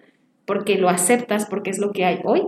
porque 0.46 0.78
lo 0.78 0.90
aceptas, 0.90 1.46
porque 1.46 1.72
es 1.72 1.80
lo 1.80 1.92
que 1.92 2.06
hay 2.06 2.20
hoy, 2.24 2.42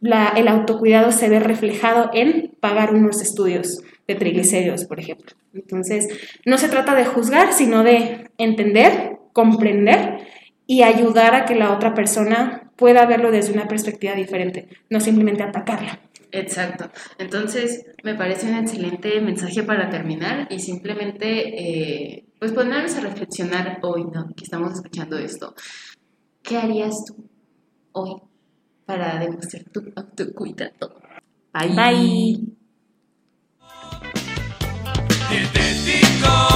la- 0.00 0.32
el 0.36 0.48
autocuidado 0.48 1.12
se 1.12 1.28
ve 1.28 1.40
reflejado 1.40 2.10
en 2.14 2.52
pagar 2.60 2.94
unos 2.94 3.20
estudios 3.20 3.82
de 4.08 4.14
triglicéridos, 4.14 4.84
por 4.86 4.98
ejemplo. 5.00 5.36
Entonces, 5.52 6.08
no 6.46 6.56
se 6.58 6.68
trata 6.68 6.94
de 6.94 7.04
juzgar, 7.04 7.52
sino 7.52 7.82
de 7.82 8.28
entender, 8.38 9.18
comprender 9.32 10.18
y 10.66 10.82
ayudar 10.82 11.34
a 11.34 11.44
que 11.44 11.54
la 11.56 11.72
otra 11.72 11.92
persona 11.94 12.69
pueda 12.80 13.04
verlo 13.04 13.30
desde 13.30 13.52
una 13.52 13.68
perspectiva 13.68 14.14
diferente, 14.14 14.68
no 14.88 15.00
simplemente 15.00 15.42
atacarla. 15.42 16.00
Exacto. 16.32 16.90
Entonces, 17.18 17.84
me 18.02 18.14
parece 18.14 18.48
un 18.48 18.56
excelente 18.56 19.20
mensaje 19.20 19.62
para 19.62 19.90
terminar 19.90 20.48
y 20.50 20.58
simplemente, 20.60 21.26
eh, 21.60 22.24
pues 22.38 22.52
ponernos 22.52 22.96
a 22.96 23.00
reflexionar 23.00 23.80
hoy, 23.82 24.04
¿no? 24.04 24.28
Que 24.34 24.44
estamos 24.44 24.72
escuchando 24.72 25.18
esto. 25.18 25.54
¿Qué 26.42 26.56
harías 26.56 27.04
tú 27.04 27.28
hoy 27.92 28.16
para 28.86 29.18
demostrar 29.18 29.64
tu 29.64 29.82
autocuidado? 29.94 31.02
Bye. 31.52 31.74
Bye. 31.74 32.40
Dietético. 35.28 36.49